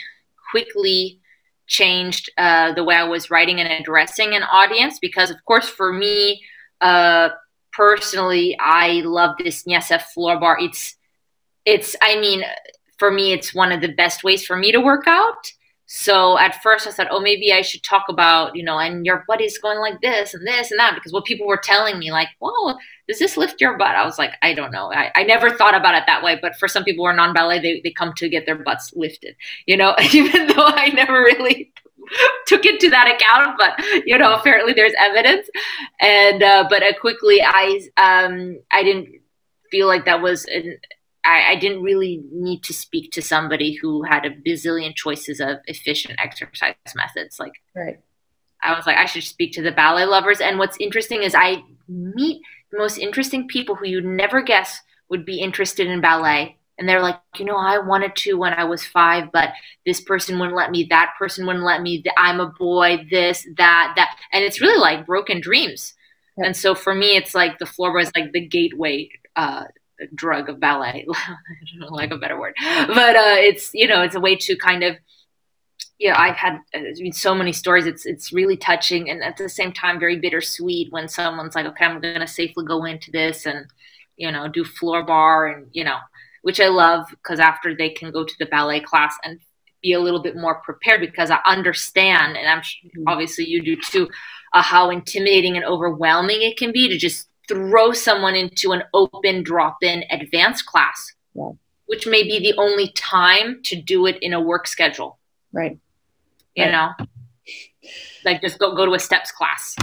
quickly 0.51 1.21
changed 1.67 2.31
uh, 2.39 2.73
the 2.73 2.85
way 2.85 2.95
I 2.95 3.05
was 3.05 3.31
writing 3.31 3.61
and 3.61 3.73
addressing 3.73 4.35
an 4.35 4.43
audience 4.43 4.99
because, 4.99 5.31
of 5.31 5.37
course, 5.45 5.69
for 5.69 5.93
me 5.93 6.43
uh, 6.81 7.31
personally, 7.73 8.57
I 8.61 9.03
love 9.05 9.37
this 9.39 9.65
Kniaseff 9.65 10.03
floor 10.03 10.39
barre. 10.39 10.63
It's, 10.63 10.97
it's. 11.65 11.97
I 12.03 12.21
mean, 12.21 12.43
for 12.99 13.11
me, 13.11 13.33
it's 13.33 13.55
one 13.55 13.73
of 13.73 13.81
the 13.81 13.93
best 13.93 14.25
ways 14.25 14.45
for 14.45 14.57
me 14.57 14.73
to 14.73 14.81
work 14.81 15.05
out. 15.07 15.51
So 15.87 16.37
at 16.37 16.63
first 16.63 16.87
I 16.87 16.91
thought, 16.91 17.09
oh, 17.11 17.21
maybe 17.21 17.53
I 17.53 17.63
should 17.63 17.83
talk 17.85 18.05
about, 18.09 18.57
you 18.57 18.65
know, 18.65 18.79
and 18.79 19.07
your 19.07 19.25
body's 19.29 19.59
going 19.59 19.79
like 19.79 20.01
this 20.01 20.35
and 20.35 20.47
this 20.47 20.73
and 20.73 20.81
that 20.81 20.95
because 20.97 21.13
what 21.13 21.25
people 21.25 21.47
were 21.47 21.57
telling 21.57 21.99
me, 21.99 22.11
like, 22.11 22.29
well, 22.41 22.79
does 23.09 23.21
this 23.21 23.37
lift 23.37 23.61
your 23.61 23.79
butt? 23.79 23.95
I 23.95 24.05
was 24.05 24.19
like, 24.19 24.33
I 24.43 24.53
don't 24.53 24.73
know. 24.73 24.93
I, 24.93 25.13
I 25.15 25.23
never 25.23 25.49
thought 25.49 25.77
about 25.77 25.95
it 25.95 26.03
that 26.07 26.25
way. 26.25 26.39
But 26.43 26.57
for 26.57 26.67
some 26.67 26.83
people 26.83 27.05
who 27.05 27.09
are 27.09 27.15
non 27.15 27.33
ballet, 27.33 27.61
they, 27.61 27.81
they 27.85 27.93
come 27.93 28.13
to 28.17 28.29
get 28.29 28.47
their 28.47 28.57
butts 28.57 28.93
lifted, 28.97 29.37
you 29.67 29.77
know, 29.77 29.95
even 30.13 30.49
though 30.49 30.67
I 30.67 30.89
never 30.89 31.21
really 31.21 31.73
took 32.47 32.65
it 32.65 32.81
to 32.81 32.91
that 32.91 33.09
account, 33.09 33.57
but 33.59 34.07
you 34.07 34.19
know, 34.19 34.35
apparently 34.35 34.73
there's 34.73 34.93
evidence. 34.99 35.49
And 36.01 36.43
uh, 36.43 36.67
but 36.69 36.83
uh, 36.83 36.99
quickly, 37.01 37.41
I 37.43 37.81
um, 37.97 38.59
I 38.71 38.83
didn't 38.83 39.21
feel 39.71 39.87
like 39.87 40.05
that 40.07 40.23
was 40.23 40.45
an 40.47 40.79
I, 41.27 41.53
I, 41.53 41.57
didn't 41.57 41.83
really 41.83 42.23
need 42.33 42.63
to 42.65 42.73
speak 42.73 43.11
to 43.13 43.23
somebody 43.23 43.75
who 43.75 44.03
had 44.05 44.25
a 44.25 44.31
bazillion 44.31 44.95
choices 44.95 45.41
of 45.41 45.59
efficient 45.67 46.19
exercise 46.19 46.75
methods. 46.95 47.39
Like, 47.41 47.55
right. 47.75 47.99
I 48.63 48.75
was 48.75 48.87
like, 48.87 48.97
I 48.97 49.07
should 49.07 49.25
speak 49.25 49.53
to 49.55 49.63
the 49.63 49.73
ballet 49.73 50.05
lovers. 50.05 50.41
And 50.41 50.59
what's 50.59 50.77
interesting 50.79 51.23
is 51.23 51.35
I 51.35 51.63
meet 51.89 52.43
the 52.71 52.79
most 52.79 52.99
interesting 52.99 53.49
people 53.49 53.75
who 53.75 53.87
you'd 53.87 54.05
never 54.05 54.41
guess 54.41 54.81
would 55.09 55.25
be 55.25 55.41
interested 55.41 55.87
in 55.87 56.01
ballet. 56.01 56.57
And 56.79 56.89
they're 56.89 57.03
like, 57.03 57.19
you 57.39 57.45
know, 57.45 57.57
I 57.57 57.79
wanted 57.79 58.15
to 58.17 58.35
when 58.35 58.53
I 58.53 58.65
was 58.65 58.85
five, 58.85 59.33
but 59.33 59.51
this 59.87 60.01
person 60.01 60.39
wouldn't 60.39 60.57
let 60.57 60.71
me, 60.71 60.87
that 60.91 61.15
person 61.19 61.47
wouldn't 61.47 61.65
let 61.65 61.81
me, 61.81 62.05
I'm 62.19 62.41
a 62.41 62.53
boy, 62.59 63.07
this, 63.11 63.47
that, 63.57 63.95
that. 63.97 64.17
And 64.33 64.45
it's 64.45 64.61
really 64.61 64.79
like 64.79 65.07
broken 65.07 65.41
dreams. 65.41 65.95
And 66.37 66.55
so 66.55 66.75
for 66.75 66.95
me, 66.95 67.17
it's 67.17 67.35
like 67.35 67.59
the 67.59 67.67
floor 67.67 67.95
was 67.95 68.11
like 68.15 68.33
the 68.33 68.47
gateway 68.47 69.09
uh, 69.37 69.65
drug 70.15 70.49
of 70.49 70.61
ballet, 70.61 71.07
like 71.91 72.11
a 72.11 72.19
better 72.19 72.39
word. 72.39 72.55
But 72.61 73.17
uh, 73.17 73.37
it's 73.39 73.71
you 73.75 73.87
know 73.87 74.03
it's 74.03 74.15
a 74.15 74.21
way 74.21 74.37
to 74.37 74.57
kind 74.57 74.83
of 74.83 74.97
yeah 75.99 76.19
I've 76.19 76.37
had 76.37 76.55
uh, 76.75 76.79
I 76.79 76.93
mean, 77.01 77.13
so 77.13 77.35
many 77.35 77.53
stories. 77.53 77.87
It's 77.87 78.07
it's 78.07 78.33
really 78.33 78.57
touching 78.57 79.11
and 79.11 79.23
at 79.23 79.37
the 79.37 79.49
same 79.49 79.73
time 79.73 79.99
very 79.99 80.19
bittersweet 80.19 80.93
when 80.93 81.09
someone's 81.09 81.55
like, 81.55 81.67
okay, 81.67 81.85
I'm 81.85 82.01
going 82.01 82.21
to 82.21 82.27
safely 82.27 82.65
go 82.65 82.85
into 82.85 83.11
this 83.11 83.47
and 83.47 83.67
you 84.17 84.31
know 84.31 84.49
do 84.49 84.65
floor 84.65 85.05
barre 85.05 85.53
and 85.53 85.67
you 85.73 85.85
know 85.85 85.99
which 86.43 86.61
I 86.61 86.69
love 86.69 87.07
because 87.11 87.41
after 87.41 87.75
they 87.75 87.91
can 87.91 88.13
go 88.13 88.25
to 88.25 88.35
the 88.39 88.47
ballet 88.47 88.81
class 88.81 89.17
and 89.25 89.41
be 89.83 89.93
a 89.93 90.01
little 90.01 90.23
bit 90.23 90.37
more 90.37 90.63
prepared 90.63 91.01
because 91.01 91.31
I 91.31 91.39
understand 91.47 92.37
and 92.37 92.49
I'm 92.49 92.61
mm-hmm. 92.61 93.05
obviously 93.07 93.47
you 93.47 93.63
do 93.63 93.77
too 93.77 94.09
uh, 94.53 94.63
how 94.63 94.91
intimidating 94.91 95.57
and 95.57 95.65
overwhelming 95.65 96.43
it 96.43 96.57
can 96.57 96.73
be 96.73 96.89
to 96.89 96.97
just 96.97 97.29
throw 97.49 97.93
someone 97.93 98.35
into 98.35 98.73
an 98.73 98.83
open 98.93 99.43
drop 99.43 99.79
in 99.83 100.05
advanced 100.11 100.67
class, 100.67 101.15
yeah. 101.35 101.51
which 101.87 102.07
may 102.07 102.23
be 102.23 102.39
the 102.39 102.55
only 102.59 102.93
time 102.93 103.61
to 103.65 103.77
do 103.77 104.07
it 104.07 104.19
in 104.23 104.33
a 104.33 104.41
work 104.41 104.67
schedule. 104.67 105.19
Right. 105.53 105.79
You 106.55 106.65
right. 106.65 106.73
know, 106.99 107.07
like 108.25 108.41
just 108.41 108.59
go, 108.59 108.75
go 108.75 108.87
to 108.87 108.95
a 108.95 108.99
steps 108.99 109.31
class. 109.31 109.77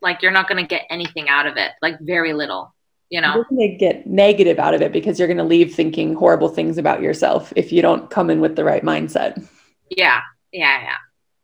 Like 0.00 0.22
you're 0.22 0.32
not 0.32 0.48
going 0.48 0.62
to 0.62 0.68
get 0.68 0.82
anything 0.90 1.28
out 1.28 1.46
of 1.46 1.56
it, 1.56 1.72
like 1.80 1.98
very 2.00 2.32
little. 2.32 2.74
You 3.10 3.20
know, 3.20 3.34
you're 3.34 3.44
going 3.44 3.70
to 3.70 3.76
get 3.76 4.06
negative 4.06 4.58
out 4.58 4.72
of 4.72 4.80
it 4.80 4.90
because 4.90 5.18
you're 5.18 5.28
going 5.28 5.36
to 5.36 5.44
leave 5.44 5.74
thinking 5.74 6.14
horrible 6.14 6.48
things 6.48 6.78
about 6.78 7.02
yourself 7.02 7.52
if 7.56 7.70
you 7.70 7.82
don't 7.82 8.08
come 8.08 8.30
in 8.30 8.40
with 8.40 8.56
the 8.56 8.64
right 8.64 8.82
mindset. 8.82 9.46
Yeah. 9.90 10.22
Yeah. 10.50 10.80
Yeah. 10.82 10.96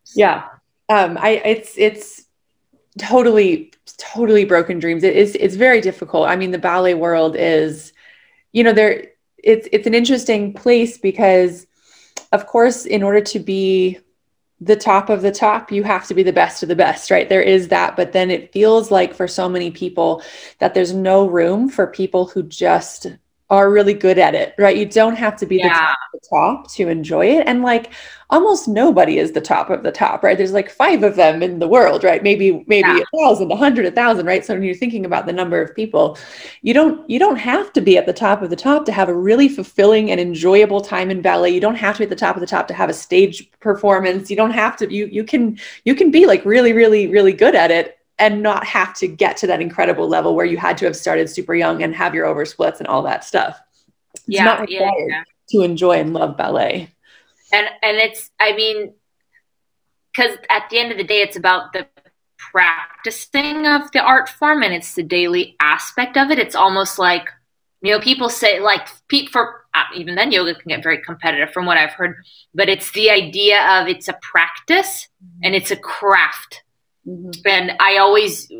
So. 0.04 0.18
Yeah. 0.18 0.48
Um, 0.88 1.18
I, 1.20 1.42
it's, 1.44 1.74
it's 1.76 2.24
totally 2.98 3.67
totally 3.94 4.44
broken 4.44 4.78
dreams. 4.78 5.04
It 5.04 5.16
is 5.16 5.34
it's 5.36 5.54
very 5.54 5.80
difficult. 5.80 6.28
I 6.28 6.36
mean 6.36 6.50
the 6.50 6.58
ballet 6.58 6.94
world 6.94 7.36
is 7.36 7.92
you 8.52 8.64
know 8.64 8.72
there 8.72 9.08
it's 9.36 9.68
it's 9.72 9.86
an 9.86 9.94
interesting 9.94 10.52
place 10.52 10.98
because 10.98 11.66
of 12.32 12.46
course 12.46 12.84
in 12.84 13.02
order 13.02 13.20
to 13.20 13.38
be 13.38 13.98
the 14.60 14.76
top 14.76 15.08
of 15.08 15.22
the 15.22 15.30
top 15.30 15.70
you 15.70 15.84
have 15.84 16.06
to 16.08 16.14
be 16.14 16.24
the 16.24 16.32
best 16.32 16.62
of 16.62 16.68
the 16.68 16.76
best 16.76 17.10
right? 17.10 17.28
There 17.28 17.42
is 17.42 17.68
that 17.68 17.96
but 17.96 18.12
then 18.12 18.30
it 18.30 18.52
feels 18.52 18.90
like 18.90 19.14
for 19.14 19.28
so 19.28 19.48
many 19.48 19.70
people 19.70 20.22
that 20.58 20.74
there's 20.74 20.92
no 20.92 21.28
room 21.28 21.68
for 21.68 21.86
people 21.86 22.26
who 22.26 22.42
just 22.42 23.06
are 23.50 23.70
really 23.70 23.94
good 23.94 24.18
at 24.18 24.34
it, 24.34 24.54
right? 24.58 24.76
You 24.76 24.84
don't 24.84 25.16
have 25.16 25.34
to 25.36 25.46
be 25.46 25.56
yeah. 25.56 25.68
the, 25.68 25.74
top 25.74 25.98
the 26.12 26.20
top 26.28 26.70
to 26.72 26.88
enjoy 26.88 27.26
it. 27.26 27.46
And 27.46 27.62
like 27.62 27.92
almost 28.28 28.68
nobody 28.68 29.18
is 29.18 29.32
the 29.32 29.40
top 29.40 29.70
of 29.70 29.82
the 29.82 29.90
top, 29.90 30.22
right? 30.22 30.36
There's 30.36 30.52
like 30.52 30.68
five 30.68 31.02
of 31.02 31.16
them 31.16 31.42
in 31.42 31.58
the 31.58 31.66
world, 31.66 32.04
right? 32.04 32.22
Maybe, 32.22 32.62
maybe 32.66 32.88
yeah. 32.88 32.98
a 32.98 33.18
thousand, 33.18 33.50
a 33.50 33.56
hundred, 33.56 33.86
a 33.86 33.90
thousand, 33.90 34.26
right? 34.26 34.44
So 34.44 34.52
when 34.52 34.62
you're 34.62 34.74
thinking 34.74 35.06
about 35.06 35.24
the 35.24 35.32
number 35.32 35.62
of 35.62 35.74
people, 35.74 36.18
you 36.60 36.74
don't, 36.74 37.08
you 37.08 37.18
don't 37.18 37.36
have 37.36 37.72
to 37.72 37.80
be 37.80 37.96
at 37.96 38.04
the 38.04 38.12
top 38.12 38.42
of 38.42 38.50
the 38.50 38.56
top 38.56 38.84
to 38.84 38.92
have 38.92 39.08
a 39.08 39.16
really 39.16 39.48
fulfilling 39.48 40.10
and 40.10 40.20
enjoyable 40.20 40.82
time 40.82 41.10
in 41.10 41.22
ballet. 41.22 41.50
You 41.50 41.60
don't 41.60 41.74
have 41.76 41.96
to 41.96 42.00
be 42.00 42.04
at 42.04 42.10
the 42.10 42.16
top 42.16 42.36
of 42.36 42.40
the 42.40 42.46
top 42.46 42.68
to 42.68 42.74
have 42.74 42.90
a 42.90 42.94
stage 42.94 43.50
performance. 43.60 44.28
You 44.28 44.36
don't 44.36 44.50
have 44.50 44.76
to, 44.76 44.92
you, 44.92 45.06
you 45.06 45.24
can, 45.24 45.58
you 45.84 45.94
can 45.94 46.10
be 46.10 46.26
like 46.26 46.44
really, 46.44 46.74
really, 46.74 47.06
really 47.06 47.32
good 47.32 47.54
at 47.54 47.70
it 47.70 47.97
and 48.18 48.42
not 48.42 48.66
have 48.66 48.94
to 48.94 49.06
get 49.06 49.36
to 49.38 49.46
that 49.46 49.60
incredible 49.60 50.08
level 50.08 50.34
where 50.34 50.46
you 50.46 50.56
had 50.56 50.76
to 50.78 50.84
have 50.84 50.96
started 50.96 51.30
super 51.30 51.54
young 51.54 51.82
and 51.82 51.94
have 51.94 52.14
your 52.14 52.26
oversplits 52.26 52.78
and 52.78 52.88
all 52.88 53.02
that 53.02 53.24
stuff. 53.24 53.60
It's 54.14 54.24
yeah, 54.26 54.44
not 54.44 54.60
required 54.60 54.92
yeah, 54.98 55.06
yeah. 55.08 55.22
to 55.50 55.62
enjoy 55.62 56.00
and 56.00 56.12
love 56.12 56.36
ballet. 56.36 56.90
And 57.52 57.66
and 57.82 57.96
it's 57.96 58.30
I 58.40 58.54
mean 58.54 58.92
because 60.12 60.36
at 60.50 60.68
the 60.70 60.78
end 60.78 60.90
of 60.90 60.98
the 60.98 61.04
day 61.04 61.20
it's 61.20 61.36
about 61.36 61.72
the 61.72 61.86
practicing 62.36 63.66
of 63.66 63.90
the 63.92 64.00
art 64.00 64.28
form 64.28 64.62
and 64.62 64.72
it's 64.72 64.94
the 64.94 65.02
daily 65.02 65.56
aspect 65.60 66.16
of 66.16 66.30
it. 66.30 66.38
It's 66.38 66.56
almost 66.56 66.98
like 66.98 67.28
you 67.82 67.92
know 67.92 68.00
people 68.00 68.28
say 68.28 68.60
like 68.60 68.88
for 69.30 69.64
uh, 69.74 69.84
even 69.94 70.16
then 70.16 70.32
yoga 70.32 70.54
can 70.54 70.70
get 70.70 70.82
very 70.82 70.98
competitive 70.98 71.52
from 71.52 71.66
what 71.66 71.78
I've 71.78 71.92
heard, 71.92 72.16
but 72.52 72.68
it's 72.68 72.90
the 72.92 73.10
idea 73.10 73.62
of 73.78 73.86
it's 73.86 74.08
a 74.08 74.18
practice 74.20 75.08
and 75.42 75.54
it's 75.54 75.70
a 75.70 75.76
craft 75.76 76.64
Mm-hmm. 77.08 77.30
And 77.46 77.72
I 77.80 77.98
always, 77.98 78.50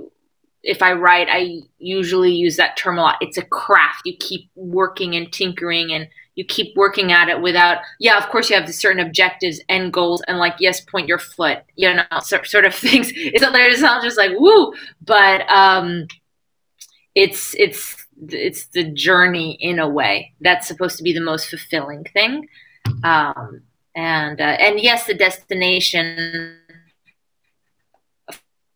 if 0.63 0.83
I 0.83 0.93
write, 0.93 1.29
I 1.31 1.61
usually 1.79 2.33
use 2.33 2.57
that 2.57 2.77
term 2.77 2.99
a 2.99 3.03
lot. 3.03 3.17
It's 3.21 3.39
a 3.39 3.45
craft. 3.45 4.03
You 4.05 4.17
keep 4.19 4.51
working 4.55 5.15
and 5.15 5.31
tinkering 5.33 5.93
and 5.93 6.09
you 6.35 6.45
keep 6.45 6.77
working 6.77 7.13
at 7.13 7.29
it 7.29 7.43
without, 7.43 7.79
yeah, 7.99 8.17
of 8.17 8.29
course 8.29 8.49
you 8.49 8.57
have 8.57 8.67
the 8.67 8.73
certain 8.73 9.05
objectives 9.05 9.61
and 9.69 9.93
goals 9.93 10.23
and 10.29 10.39
like, 10.39 10.55
yes, 10.61 10.81
point 10.81 11.09
your 11.09 11.19
foot, 11.19 11.59
you 11.75 11.93
know, 11.93 12.05
sort 12.23 12.65
of 12.65 12.75
things. 12.75 13.13
It's 13.15 13.43
not, 13.43 13.55
it's 13.55 13.81
not 13.81 14.03
just 14.03 14.17
like, 14.17 14.33
woo, 14.39 14.73
but, 15.03 15.49
um, 15.51 16.07
it's 17.19 17.55
it's 17.59 18.07
it's 18.31 18.67
the 18.69 18.85
journey 18.93 19.59
in 19.61 19.81
a 19.81 19.89
way 19.89 20.33
that's 20.41 20.69
supposed 20.69 20.97
to 20.97 21.03
be 21.03 21.13
the 21.13 21.21
most 21.21 21.49
fulfilling 21.49 22.05
thing 22.05 22.49
um, 23.03 23.61
and 23.97 24.41
uh, 24.41 24.57
and 24.61 24.79
yes 24.79 25.07
the 25.07 25.15
destination 25.15 26.57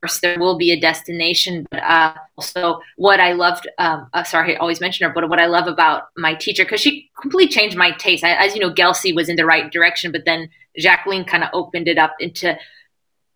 course 0.03 0.21
there 0.21 0.38
will 0.38 0.59
be 0.59 0.73
a 0.73 0.81
destination 0.81 1.65
but 1.71 1.83
uh, 1.83 2.15
also 2.37 2.81
what 2.97 3.21
i 3.21 3.33
loved 3.33 3.69
um, 3.79 4.09
uh, 4.12 4.23
sorry 4.25 4.57
i 4.57 4.59
always 4.59 4.81
mention 4.81 5.07
her 5.07 5.15
but 5.15 5.29
what 5.29 5.41
i 5.41 5.47
love 5.47 5.67
about 5.69 6.05
my 6.17 6.35
teacher 6.35 6.65
because 6.65 6.81
she 6.81 7.09
completely 7.21 7.53
changed 7.53 7.77
my 7.77 7.93
taste. 7.93 8.25
I, 8.25 8.35
as 8.35 8.55
you 8.55 8.61
know 8.61 8.73
Gelsey 8.73 9.15
was 9.15 9.29
in 9.29 9.37
the 9.37 9.47
right 9.47 9.71
direction 9.71 10.12
but 10.12 10.25
then 10.25 10.51
jacqueline 10.77 11.25
kind 11.25 11.45
of 11.45 11.51
opened 11.53 11.88
it 11.88 11.99
up 11.99 12.15
into 12.19 12.59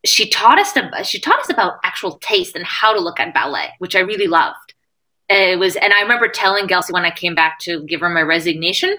she 0.04 0.28
taught 0.28 0.58
us 0.58 0.72
to, 0.72 0.90
she 1.04 1.18
taught 1.20 1.40
us 1.40 1.50
about 1.50 1.74
actual 1.84 2.18
taste 2.18 2.54
and 2.54 2.64
how 2.64 2.92
to 2.92 3.00
look 3.00 3.20
at 3.20 3.32
ballet 3.32 3.70
which 3.78 3.96
i 3.96 4.00
really 4.00 4.26
loved. 4.26 4.74
It 5.28 5.58
was, 5.58 5.74
and 5.74 5.92
I 5.92 6.02
remember 6.02 6.28
telling 6.28 6.68
Gelsey 6.68 6.92
when 6.92 7.04
I 7.04 7.10
came 7.10 7.34
back 7.34 7.58
to 7.62 7.82
give 7.82 8.00
her 8.00 8.08
my 8.08 8.22
resignation, 8.22 8.96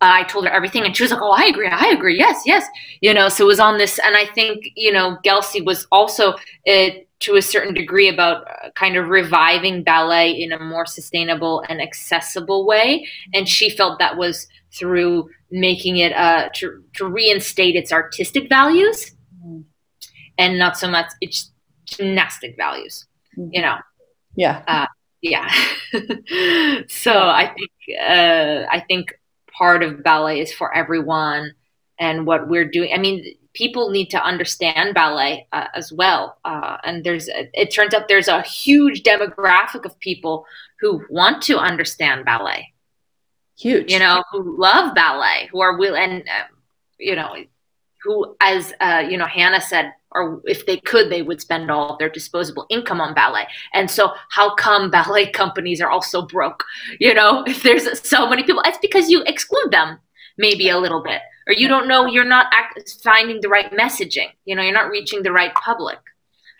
I 0.00 0.24
told 0.24 0.46
her 0.46 0.52
everything, 0.52 0.84
and 0.84 0.96
she 0.96 1.02
was 1.02 1.10
like, 1.10 1.22
"Oh, 1.22 1.30
I 1.30 1.46
agree, 1.46 1.68
I 1.68 1.88
agree, 1.88 2.18
yes, 2.18 2.42
yes." 2.44 2.66
You 3.00 3.14
know, 3.14 3.28
so 3.28 3.44
it 3.44 3.46
was 3.46 3.60
on 3.60 3.78
this, 3.78 3.98
and 4.04 4.16
I 4.16 4.26
think 4.26 4.68
you 4.76 4.92
know, 4.92 5.16
Gelsey 5.24 5.64
was 5.64 5.86
also 5.90 6.34
uh, 6.68 6.88
to 7.20 7.36
a 7.36 7.42
certain 7.42 7.74
degree 7.74 8.08
about 8.08 8.46
uh, 8.46 8.70
kind 8.74 8.96
of 8.96 9.08
reviving 9.08 9.82
ballet 9.82 10.30
in 10.30 10.52
a 10.52 10.58
more 10.58 10.84
sustainable 10.84 11.64
and 11.68 11.80
accessible 11.80 12.66
way, 12.66 13.06
and 13.32 13.48
she 13.48 13.70
felt 13.70 13.98
that 13.98 14.16
was 14.16 14.46
through 14.72 15.30
making 15.50 15.96
it 15.96 16.12
uh, 16.12 16.50
to 16.54 16.82
to 16.94 17.06
reinstate 17.06 17.74
its 17.74 17.92
artistic 17.92 18.48
values, 18.50 19.12
mm-hmm. 19.42 19.60
and 20.36 20.58
not 20.58 20.76
so 20.76 20.88
much 20.88 21.06
its 21.22 21.52
gymnastic 21.86 22.54
values. 22.56 23.06
Mm-hmm. 23.38 23.50
You 23.52 23.62
know, 23.62 23.76
yeah. 24.36 24.62
Uh, 24.68 24.86
yeah. 25.22 25.50
so 26.88 27.12
I 27.12 27.52
think 27.56 27.98
uh, 27.98 28.64
I 28.70 28.84
think 28.86 29.18
part 29.56 29.82
of 29.82 30.02
ballet 30.02 30.40
is 30.40 30.52
for 30.52 30.74
everyone, 30.74 31.54
and 31.98 32.26
what 32.26 32.48
we're 32.48 32.68
doing. 32.68 32.92
I 32.92 32.98
mean, 32.98 33.36
people 33.54 33.90
need 33.90 34.10
to 34.10 34.22
understand 34.22 34.94
ballet 34.94 35.46
uh, 35.52 35.68
as 35.74 35.92
well. 35.92 36.38
Uh, 36.44 36.76
and 36.84 37.04
there's 37.04 37.28
it 37.32 37.70
turns 37.72 37.94
out 37.94 38.08
there's 38.08 38.28
a 38.28 38.42
huge 38.42 39.02
demographic 39.02 39.84
of 39.84 39.98
people 40.00 40.44
who 40.80 41.02
want 41.10 41.42
to 41.44 41.58
understand 41.58 42.24
ballet. 42.24 42.72
Huge, 43.58 43.90
you 43.90 43.98
know, 43.98 44.22
who 44.30 44.60
love 44.60 44.94
ballet, 44.94 45.48
who 45.50 45.60
are 45.60 45.78
will 45.78 45.96
and 45.96 46.22
uh, 46.22 46.44
you 46.98 47.16
know, 47.16 47.34
who, 48.02 48.36
as 48.40 48.74
uh, 48.80 49.02
you 49.08 49.16
know, 49.16 49.26
Hannah 49.26 49.60
said 49.60 49.92
or 50.16 50.40
if 50.44 50.66
they 50.66 50.78
could, 50.78 51.10
they 51.10 51.22
would 51.22 51.40
spend 51.40 51.70
all 51.70 51.90
of 51.92 51.98
their 51.98 52.08
disposable 52.08 52.66
income 52.70 53.00
on 53.00 53.14
ballet. 53.14 53.46
And 53.74 53.90
so, 53.90 54.12
how 54.30 54.54
come 54.54 54.90
ballet 54.98 55.30
companies 55.30 55.80
are 55.80 55.90
also 55.90 56.22
broke? 56.22 56.64
You 56.98 57.14
know, 57.14 57.44
if 57.46 57.62
there's 57.62 58.00
so 58.08 58.28
many 58.28 58.42
people, 58.42 58.62
it's 58.64 58.78
because 58.78 59.10
you 59.10 59.22
exclude 59.26 59.70
them 59.70 59.98
maybe 60.38 60.68
a 60.68 60.78
little 60.78 61.02
bit, 61.02 61.20
or 61.46 61.54
you 61.54 61.68
don't 61.68 61.88
know 61.88 62.06
you're 62.06 62.24
not 62.24 62.46
act- 62.52 62.98
finding 63.02 63.40
the 63.40 63.48
right 63.48 63.70
messaging. 63.72 64.30
You 64.44 64.56
know, 64.56 64.62
you're 64.62 64.72
not 64.72 64.90
reaching 64.90 65.22
the 65.22 65.32
right 65.32 65.54
public. 65.54 65.98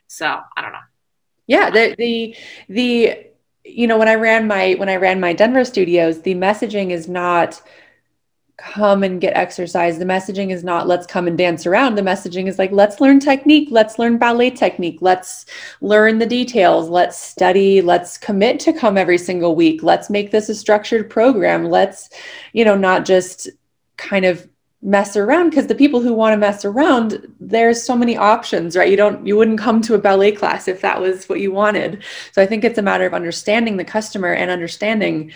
So 0.08 0.26
I 0.56 0.62
don't 0.62 0.72
know. 0.72 0.78
Yeah, 1.46 1.70
the 1.70 1.94
the 1.96 2.36
the 2.68 3.26
you 3.64 3.86
know 3.86 3.98
when 3.98 4.08
I 4.08 4.14
ran 4.14 4.46
my 4.46 4.74
when 4.74 4.88
I 4.88 4.96
ran 4.96 5.20
my 5.20 5.32
Denver 5.32 5.64
studios, 5.64 6.22
the 6.22 6.34
messaging 6.34 6.90
is 6.90 7.08
not 7.08 7.60
come 8.58 9.02
and 9.02 9.20
get 9.20 9.36
exercise. 9.36 9.98
The 9.98 10.04
messaging 10.04 10.50
is 10.50 10.64
not 10.64 10.86
let's 10.86 11.06
come 11.06 11.26
and 11.26 11.36
dance 11.36 11.66
around. 11.66 11.94
The 11.94 12.02
messaging 12.02 12.46
is 12.46 12.58
like 12.58 12.72
let's 12.72 13.00
learn 13.00 13.20
technique, 13.20 13.68
let's 13.70 13.98
learn 13.98 14.18
ballet 14.18 14.50
technique, 14.50 14.98
let's 15.00 15.44
learn 15.80 16.18
the 16.18 16.26
details, 16.26 16.88
let's 16.88 17.18
study, 17.18 17.82
let's 17.82 18.16
commit 18.16 18.58
to 18.60 18.72
come 18.72 18.96
every 18.96 19.18
single 19.18 19.54
week. 19.54 19.82
Let's 19.82 20.08
make 20.08 20.30
this 20.30 20.48
a 20.48 20.54
structured 20.54 21.10
program. 21.10 21.66
Let's, 21.66 22.08
you 22.52 22.64
know, 22.64 22.76
not 22.76 23.04
just 23.04 23.50
kind 23.98 24.24
of 24.24 24.48
mess 24.82 25.16
around 25.16 25.50
because 25.50 25.66
the 25.66 25.74
people 25.74 26.00
who 26.00 26.12
want 26.12 26.32
to 26.32 26.36
mess 26.36 26.64
around 26.64 27.26
there's 27.40 27.82
so 27.82 27.96
many 27.96 28.16
options 28.16 28.76
right 28.76 28.90
you 28.90 28.96
don't 28.96 29.26
you 29.26 29.34
wouldn't 29.34 29.58
come 29.58 29.80
to 29.80 29.94
a 29.94 29.98
ballet 29.98 30.30
class 30.30 30.68
if 30.68 30.82
that 30.82 31.00
was 31.00 31.28
what 31.28 31.40
you 31.40 31.50
wanted 31.50 32.02
so 32.30 32.42
i 32.42 32.46
think 32.46 32.62
it's 32.62 32.78
a 32.78 32.82
matter 32.82 33.06
of 33.06 33.14
understanding 33.14 33.78
the 33.78 33.84
customer 33.84 34.32
and 34.32 34.50
understanding 34.50 35.32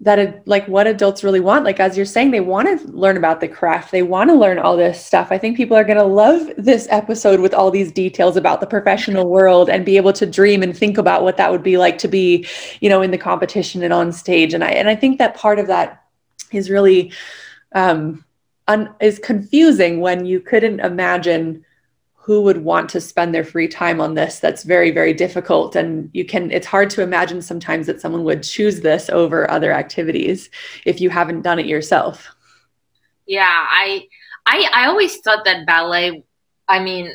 that 0.00 0.46
like 0.46 0.66
what 0.68 0.86
adults 0.86 1.24
really 1.24 1.40
want. 1.40 1.64
Like 1.64 1.80
as 1.80 1.96
you're 1.96 2.06
saying 2.06 2.30
they 2.30 2.40
want 2.40 2.68
to 2.68 2.86
learn 2.92 3.16
about 3.16 3.40
the 3.40 3.48
craft. 3.48 3.90
They 3.90 4.02
want 4.02 4.30
to 4.30 4.34
learn 4.34 4.58
all 4.58 4.76
this 4.76 5.04
stuff. 5.04 5.28
I 5.32 5.38
think 5.38 5.56
people 5.56 5.76
are 5.76 5.82
going 5.82 5.98
to 5.98 6.04
love 6.04 6.50
this 6.56 6.86
episode 6.90 7.40
with 7.40 7.52
all 7.52 7.72
these 7.72 7.90
details 7.90 8.36
about 8.36 8.60
the 8.60 8.66
professional 8.66 9.28
world 9.28 9.68
and 9.68 9.84
be 9.84 9.96
able 9.96 10.12
to 10.12 10.24
dream 10.24 10.62
and 10.62 10.76
think 10.76 10.98
about 10.98 11.24
what 11.24 11.36
that 11.38 11.50
would 11.50 11.64
be 11.64 11.78
like 11.78 11.98
to 11.98 12.08
be 12.08 12.46
you 12.80 12.88
know 12.88 13.02
in 13.02 13.10
the 13.10 13.18
competition 13.18 13.82
and 13.82 13.92
on 13.92 14.12
stage. 14.12 14.54
And 14.54 14.62
i 14.62 14.68
and 14.68 14.88
i 14.88 14.94
think 14.94 15.18
that 15.18 15.34
part 15.34 15.58
of 15.58 15.66
that 15.66 16.04
is 16.52 16.70
really 16.70 17.12
um 17.74 18.24
un- 18.68 18.94
is 19.00 19.18
confusing 19.18 20.00
when 20.00 20.24
you 20.24 20.40
couldn't 20.40 20.80
imagine 20.80 21.64
who 22.20 22.42
would 22.42 22.62
want 22.62 22.90
to 22.90 23.00
spend 23.00 23.34
their 23.34 23.44
free 23.44 23.68
time 23.68 24.02
on 24.02 24.12
this 24.14 24.38
that's 24.38 24.62
very 24.62 24.90
very 24.90 25.14
difficult. 25.14 25.76
And 25.76 26.10
you 26.12 26.24
can 26.24 26.50
it's 26.50 26.66
hard 26.66 26.90
to 26.90 27.02
imagine 27.02 27.40
sometimes 27.40 27.86
that 27.86 28.00
someone 28.00 28.24
would 28.24 28.42
choose 28.42 28.80
this 28.80 29.08
over 29.08 29.50
other 29.50 29.72
activities 29.72 30.50
if 30.84 31.00
you 31.00 31.08
haven't 31.08 31.42
done 31.42 31.58
it 31.58 31.66
yourself. 31.66 32.28
Yeah 33.26 33.66
i 33.70 34.06
i 34.46 34.70
i 34.74 34.86
always 34.86 35.18
thought 35.18 35.44
that 35.44 35.66
ballet 35.66 36.24
i 36.66 36.78
mean 36.78 37.14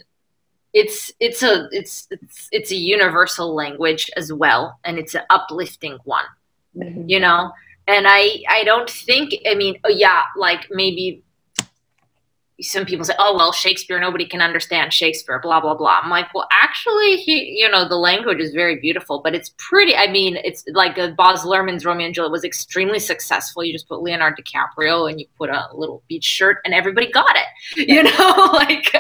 it's 0.74 1.12
it's 1.20 1.44
a 1.44 1.68
it's 1.72 2.08
it's 2.12 2.48
it's 2.52 2.72
a 2.72 2.76
universal 2.76 3.54
language 3.54 4.10
as 4.16 4.32
well 4.32 4.80
and 4.84 4.98
it's 4.98 5.16
an 5.16 5.24
uplifting 5.30 5.98
one 6.04 6.26
mm-hmm. 6.78 7.08
you 7.08 7.20
know? 7.20 7.52
And 7.88 8.06
i 8.08 8.42
i 8.50 8.64
don't 8.64 8.90
think 8.90 9.34
i 9.50 9.56
mean 9.56 9.80
oh 9.84 9.90
yeah 9.90 10.24
like 10.38 10.68
maybe 10.72 11.24
some 12.62 12.86
people 12.86 13.04
say, 13.04 13.16
oh, 13.18 13.36
well, 13.36 13.52
Shakespeare, 13.52 14.00
nobody 14.00 14.28
can 14.28 14.42
understand 14.42 14.94
Shakespeare, 14.94 15.40
blah, 15.40 15.60
blah, 15.60 15.74
blah. 15.74 16.00
I'm 16.04 16.10
like, 16.10 16.34
well, 16.34 16.48
actually, 16.52 17.18
he, 17.18 17.58
you 17.58 17.70
know, 17.70 17.88
the 17.88 17.98
language 17.98 18.40
is 18.40 18.54
very 18.54 18.80
beautiful, 18.80 19.22
but 19.24 19.34
it's 19.34 19.54
pretty, 19.58 19.96
I 19.96 20.08
mean, 20.08 20.38
it's 20.44 20.64
like 20.74 20.98
uh, 21.00 21.12
Baz 21.12 21.42
Luhrmann's 21.42 21.84
Romeo 21.84 22.06
and 22.06 22.14
Juliet 22.14 22.32
was 22.32 22.44
extremely 22.44 23.00
successful. 23.00 23.64
You 23.64 23.74
just 23.74 23.88
put 23.88 24.04
Leonardo 24.04 24.42
DiCaprio 24.42 25.10
and 25.10 25.20
you 25.20 25.26
put 25.38 25.50
a 25.50 25.68
little 25.74 26.04
beach 26.08 26.26
shirt 26.26 26.58
and 26.64 26.74
everybody 26.74 27.12
got 27.12 27.36
it, 27.36 27.48
you 27.90 28.04
know, 28.04 28.50
like, 28.54 28.96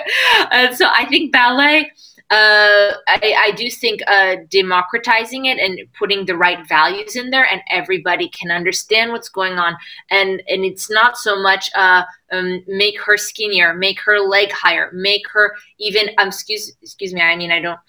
uh, 0.52 0.74
so 0.74 0.88
I 0.92 1.06
think 1.06 1.32
ballet, 1.32 1.92
uh, 2.34 2.96
I, 3.08 3.36
I, 3.38 3.52
do 3.52 3.70
think 3.70 4.02
uh, 4.08 4.38
democratizing 4.50 5.46
it 5.46 5.60
and 5.60 5.80
putting 5.94 6.26
the 6.26 6.36
right 6.36 6.68
values 6.68 7.16
in 7.16 7.30
there, 7.30 7.46
and 7.52 7.62
everybody 7.70 8.28
can 8.30 8.50
understand 8.50 9.12
what's 9.12 9.30
going 9.30 9.60
on. 9.60 9.78
And 10.10 10.42
and 10.48 10.66
it's 10.66 10.90
not 10.90 11.16
so 11.16 11.40
much 11.40 11.70
uh, 11.76 12.02
um, 12.32 12.64
make 12.68 13.00
her 13.02 13.18
skinnier, 13.18 13.76
make 13.76 14.00
her 14.02 14.20
leg 14.20 14.52
higher, 14.52 14.90
make 14.94 15.22
her 15.32 15.54
even. 15.78 16.10
Um, 16.18 16.30
excuse 16.30 16.74
excuse 16.82 17.14
me. 17.14 17.22
I 17.22 17.36
mean, 17.36 17.52
I 17.52 17.60
don't. 17.60 17.80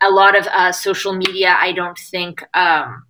A 0.00 0.10
lot 0.10 0.34
of 0.34 0.46
uh, 0.46 0.72
social 0.72 1.12
media, 1.12 1.54
I 1.60 1.72
don't 1.72 1.98
think. 1.98 2.42
Um, 2.54 3.04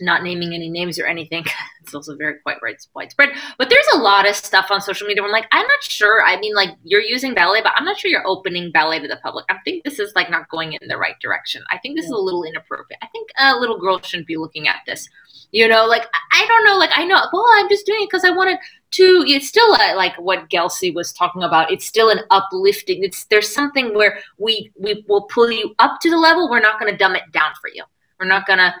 not 0.00 0.22
naming 0.22 0.54
any 0.54 0.68
names 0.68 0.98
or 0.98 1.06
anything. 1.06 1.44
It's 1.88 1.94
also 1.94 2.16
very 2.16 2.34
quite 2.42 2.58
widespread. 2.94 3.30
But 3.56 3.70
there's 3.70 3.86
a 3.94 3.98
lot 3.98 4.28
of 4.28 4.36
stuff 4.36 4.66
on 4.70 4.82
social 4.82 5.06
media 5.06 5.22
where 5.22 5.30
I'm 5.30 5.32
like, 5.32 5.48
I'm 5.52 5.66
not 5.66 5.82
sure. 5.82 6.22
I 6.22 6.38
mean, 6.38 6.54
like 6.54 6.76
you're 6.84 7.00
using 7.00 7.32
ballet, 7.32 7.62
but 7.62 7.72
I'm 7.76 7.86
not 7.86 7.96
sure 7.96 8.10
you're 8.10 8.26
opening 8.26 8.70
ballet 8.70 9.00
to 9.00 9.08
the 9.08 9.18
public. 9.22 9.46
I 9.48 9.56
think 9.64 9.84
this 9.84 9.98
is 9.98 10.12
like 10.14 10.30
not 10.30 10.50
going 10.50 10.74
in 10.74 10.86
the 10.86 10.98
right 10.98 11.14
direction. 11.18 11.62
I 11.70 11.78
think 11.78 11.96
this 11.96 12.04
yeah. 12.04 12.10
is 12.10 12.18
a 12.18 12.22
little 12.22 12.44
inappropriate. 12.44 12.98
I 13.00 13.06
think 13.06 13.30
a 13.38 13.56
little 13.56 13.80
girl 13.80 14.02
shouldn't 14.02 14.26
be 14.26 14.36
looking 14.36 14.68
at 14.68 14.80
this. 14.84 15.08
You 15.50 15.66
know, 15.66 15.86
like 15.86 16.06
I 16.32 16.46
don't 16.46 16.64
know, 16.66 16.76
like 16.76 16.90
I 16.92 17.06
know, 17.06 17.22
well, 17.32 17.46
I'm 17.54 17.70
just 17.70 17.86
doing 17.86 18.02
it 18.02 18.10
because 18.10 18.24
I 18.24 18.30
wanted 18.36 18.58
to. 18.90 19.24
It's 19.26 19.48
still 19.48 19.74
a, 19.76 19.94
like 19.94 20.14
what 20.18 20.50
Gelsey 20.50 20.94
was 20.94 21.10
talking 21.10 21.42
about. 21.42 21.72
It's 21.72 21.86
still 21.86 22.10
an 22.10 22.20
uplifting. 22.30 23.02
It's 23.02 23.24
there's 23.24 23.50
something 23.50 23.94
where 23.94 24.18
we 24.36 24.70
we 24.78 25.06
will 25.08 25.22
pull 25.22 25.50
you 25.50 25.74
up 25.78 26.00
to 26.02 26.10
the 26.10 26.18
level. 26.18 26.50
We're 26.50 26.60
not 26.60 26.78
going 26.78 26.92
to 26.92 26.98
dumb 26.98 27.16
it 27.16 27.32
down 27.32 27.52
for 27.62 27.70
you. 27.72 27.84
We're 28.20 28.26
not 28.26 28.46
going 28.46 28.58
to 28.58 28.74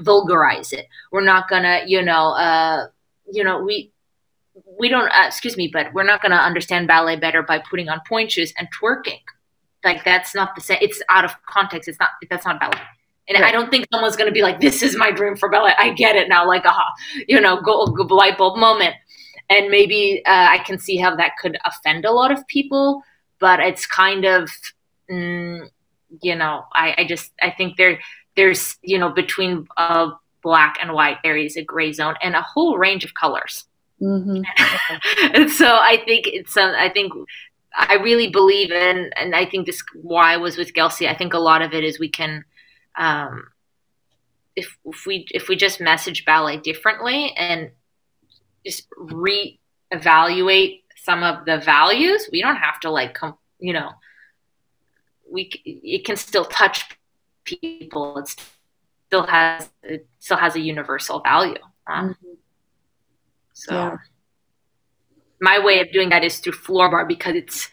vulgarize 0.00 0.72
it. 0.72 0.88
We're 1.12 1.24
not 1.24 1.48
gonna, 1.48 1.82
you 1.86 2.02
know, 2.02 2.30
uh, 2.30 2.88
you 3.30 3.44
know, 3.44 3.62
we 3.62 3.92
we 4.78 4.88
don't. 4.88 5.08
Uh, 5.08 5.26
excuse 5.26 5.56
me, 5.56 5.68
but 5.72 5.92
we're 5.92 6.04
not 6.04 6.22
gonna 6.22 6.36
understand 6.36 6.88
ballet 6.88 7.16
better 7.16 7.42
by 7.42 7.58
putting 7.58 7.88
on 7.88 8.00
pointe 8.08 8.32
shoes 8.32 8.52
and 8.58 8.68
twerking. 8.80 9.20
Like 9.84 10.04
that's 10.04 10.34
not 10.34 10.54
the 10.54 10.60
same. 10.60 10.78
It's 10.80 11.02
out 11.08 11.24
of 11.24 11.34
context. 11.46 11.88
It's 11.88 11.98
not. 12.00 12.10
That's 12.30 12.46
not 12.46 12.60
ballet. 12.60 12.80
And 13.26 13.40
right. 13.40 13.48
I 13.48 13.52
don't 13.52 13.70
think 13.70 13.86
someone's 13.92 14.16
to 14.16 14.30
be 14.30 14.42
like, 14.42 14.60
"This 14.60 14.82
is 14.82 14.96
my 14.96 15.10
dream 15.10 15.36
for 15.36 15.48
ballet." 15.48 15.72
I 15.78 15.90
get 15.90 16.16
it 16.16 16.28
now. 16.28 16.46
Like, 16.46 16.64
aha, 16.64 16.92
you 17.26 17.40
know, 17.40 17.60
go, 17.60 17.86
go 17.86 18.14
light 18.14 18.38
bulb 18.38 18.58
moment. 18.58 18.94
And 19.50 19.70
maybe 19.70 20.22
uh, 20.26 20.46
I 20.50 20.58
can 20.58 20.78
see 20.78 20.96
how 20.96 21.14
that 21.16 21.32
could 21.40 21.58
offend 21.64 22.04
a 22.04 22.10
lot 22.10 22.30
of 22.32 22.46
people, 22.46 23.02
but 23.40 23.60
it's 23.60 23.86
kind 23.86 24.24
of, 24.24 24.50
mm, 25.10 25.68
you 26.22 26.34
know, 26.34 26.64
I, 26.72 26.94
I 26.98 27.04
just 27.04 27.32
I 27.42 27.50
think 27.50 27.76
there 27.76 27.98
there's 28.36 28.76
you 28.82 28.98
know 28.98 29.10
between 29.10 29.66
uh, 29.76 30.10
black 30.42 30.76
and 30.80 30.92
white 30.92 31.18
there 31.22 31.36
is 31.36 31.56
a 31.56 31.62
gray 31.62 31.92
zone 31.92 32.14
and 32.22 32.34
a 32.34 32.42
whole 32.42 32.76
range 32.76 33.04
of 33.04 33.14
colors 33.14 33.64
mm-hmm. 34.00 34.42
and 35.34 35.50
so 35.50 35.66
i 35.66 36.02
think 36.04 36.26
it's 36.26 36.56
uh, 36.56 36.74
i 36.76 36.88
think 36.88 37.12
i 37.76 37.94
really 37.94 38.28
believe 38.28 38.70
in 38.70 39.10
and 39.16 39.34
i 39.34 39.44
think 39.44 39.66
this 39.66 39.82
why 39.94 40.34
i 40.34 40.36
was 40.36 40.56
with 40.56 40.72
Gelsey 40.74 41.08
i 41.08 41.14
think 41.14 41.34
a 41.34 41.38
lot 41.38 41.62
of 41.62 41.72
it 41.72 41.84
is 41.84 41.98
we 41.98 42.08
can 42.08 42.44
um, 42.96 43.48
if, 44.56 44.76
if 44.84 45.06
we 45.06 45.26
if 45.30 45.48
we 45.48 45.56
just 45.56 45.80
message 45.80 46.24
ballet 46.24 46.58
differently 46.58 47.32
and 47.36 47.70
just 48.64 48.86
reevaluate 49.92 50.82
some 50.96 51.22
of 51.22 51.44
the 51.44 51.58
values, 51.58 52.28
we 52.32 52.40
don't 52.40 52.56
have 52.56 52.80
to 52.80 52.90
like 52.90 53.14
come, 53.14 53.36
you 53.58 53.72
know, 53.72 53.90
we 55.30 55.50
it 55.64 56.04
can 56.04 56.16
still 56.16 56.44
touch 56.44 56.84
people. 57.44 58.18
It 58.18 58.34
still 59.08 59.26
has 59.26 59.70
it 59.82 60.06
still 60.18 60.36
has 60.36 60.56
a 60.56 60.60
universal 60.60 61.20
value. 61.20 61.62
Um, 61.86 62.10
mm-hmm. 62.10 62.34
So 63.52 63.74
yeah. 63.74 63.96
my 65.40 65.64
way 65.64 65.80
of 65.80 65.92
doing 65.92 66.08
that 66.10 66.24
is 66.24 66.38
through 66.38 66.52
floor 66.52 66.90
barre 66.90 67.06
because 67.06 67.36
it's 67.36 67.70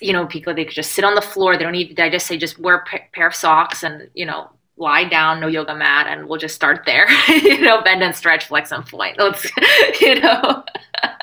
you 0.00 0.12
know 0.12 0.26
people 0.26 0.54
they 0.54 0.64
could 0.64 0.74
just 0.74 0.92
sit 0.92 1.04
on 1.04 1.14
the 1.14 1.22
floor. 1.22 1.56
They 1.56 1.64
don't 1.64 1.72
need. 1.72 1.98
I 1.98 2.10
just 2.10 2.26
say 2.26 2.36
just 2.36 2.58
wear 2.58 2.76
a 2.76 2.98
pair 3.12 3.28
of 3.28 3.34
socks 3.34 3.82
and 3.82 4.08
you 4.14 4.26
know 4.26 4.50
lie 4.80 5.04
down, 5.04 5.40
no 5.40 5.46
yoga 5.46 5.76
mat, 5.76 6.06
and 6.08 6.28
we'll 6.28 6.38
just 6.38 6.54
start 6.54 6.84
there. 6.86 7.06
you 7.28 7.60
know, 7.60 7.82
bend 7.82 8.02
and 8.02 8.16
stretch, 8.16 8.46
flex 8.46 8.72
and 8.72 8.84
point. 8.84 9.18
Let's, 9.18 9.46
you 10.00 10.20
know, 10.20 10.64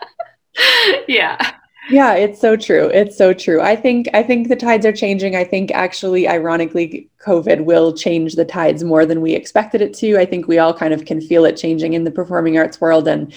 yeah. 1.07 1.56
Yeah, 1.89 2.15
it's 2.15 2.41
so 2.41 2.57
true. 2.57 2.87
It's 2.87 3.17
so 3.17 3.33
true. 3.33 3.61
I 3.61 3.75
think 3.75 4.09
I 4.13 4.21
think 4.21 4.49
the 4.49 4.57
tides 4.57 4.85
are 4.85 4.91
changing. 4.91 5.37
I 5.37 5.45
think 5.45 5.71
actually 5.71 6.27
ironically 6.27 7.09
COVID 7.25 7.63
will 7.63 7.93
change 7.93 8.35
the 8.35 8.43
tides 8.43 8.83
more 8.83 9.05
than 9.05 9.21
we 9.21 9.33
expected 9.33 9.81
it 9.81 9.93
to. 9.95 10.17
I 10.17 10.25
think 10.25 10.47
we 10.47 10.57
all 10.59 10.73
kind 10.73 10.93
of 10.93 11.05
can 11.05 11.21
feel 11.21 11.45
it 11.45 11.55
changing 11.55 11.93
in 11.93 12.03
the 12.03 12.11
performing 12.11 12.57
arts 12.57 12.81
world 12.81 13.07
and 13.07 13.33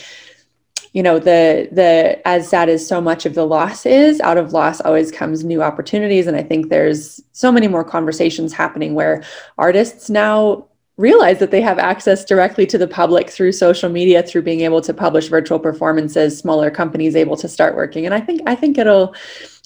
you 0.92 1.02
know 1.04 1.20
the 1.20 1.68
the 1.70 2.20
as 2.26 2.48
sad 2.48 2.68
as 2.68 2.84
so 2.86 3.00
much 3.00 3.24
of 3.24 3.34
the 3.34 3.46
loss 3.46 3.86
is 3.86 4.20
out 4.20 4.36
of 4.36 4.52
loss 4.52 4.80
always 4.80 5.12
comes 5.12 5.44
new 5.44 5.62
opportunities 5.62 6.26
and 6.26 6.36
i 6.36 6.42
think 6.42 6.68
there's 6.68 7.20
so 7.30 7.52
many 7.52 7.68
more 7.68 7.84
conversations 7.84 8.52
happening 8.52 8.94
where 8.94 9.22
artists 9.56 10.10
now 10.10 10.66
realize 11.00 11.38
that 11.38 11.50
they 11.50 11.62
have 11.62 11.78
access 11.78 12.26
directly 12.26 12.66
to 12.66 12.76
the 12.76 12.86
public 12.86 13.30
through 13.30 13.52
social 13.52 13.88
media 13.88 14.22
through 14.22 14.42
being 14.42 14.60
able 14.60 14.82
to 14.82 14.92
publish 14.92 15.28
virtual 15.28 15.58
performances 15.58 16.38
smaller 16.38 16.70
companies 16.70 17.16
able 17.16 17.36
to 17.36 17.48
start 17.48 17.74
working. 17.74 18.04
And 18.04 18.14
i 18.14 18.20
think 18.20 18.42
i 18.46 18.54
think 18.54 18.76
it'll 18.76 19.14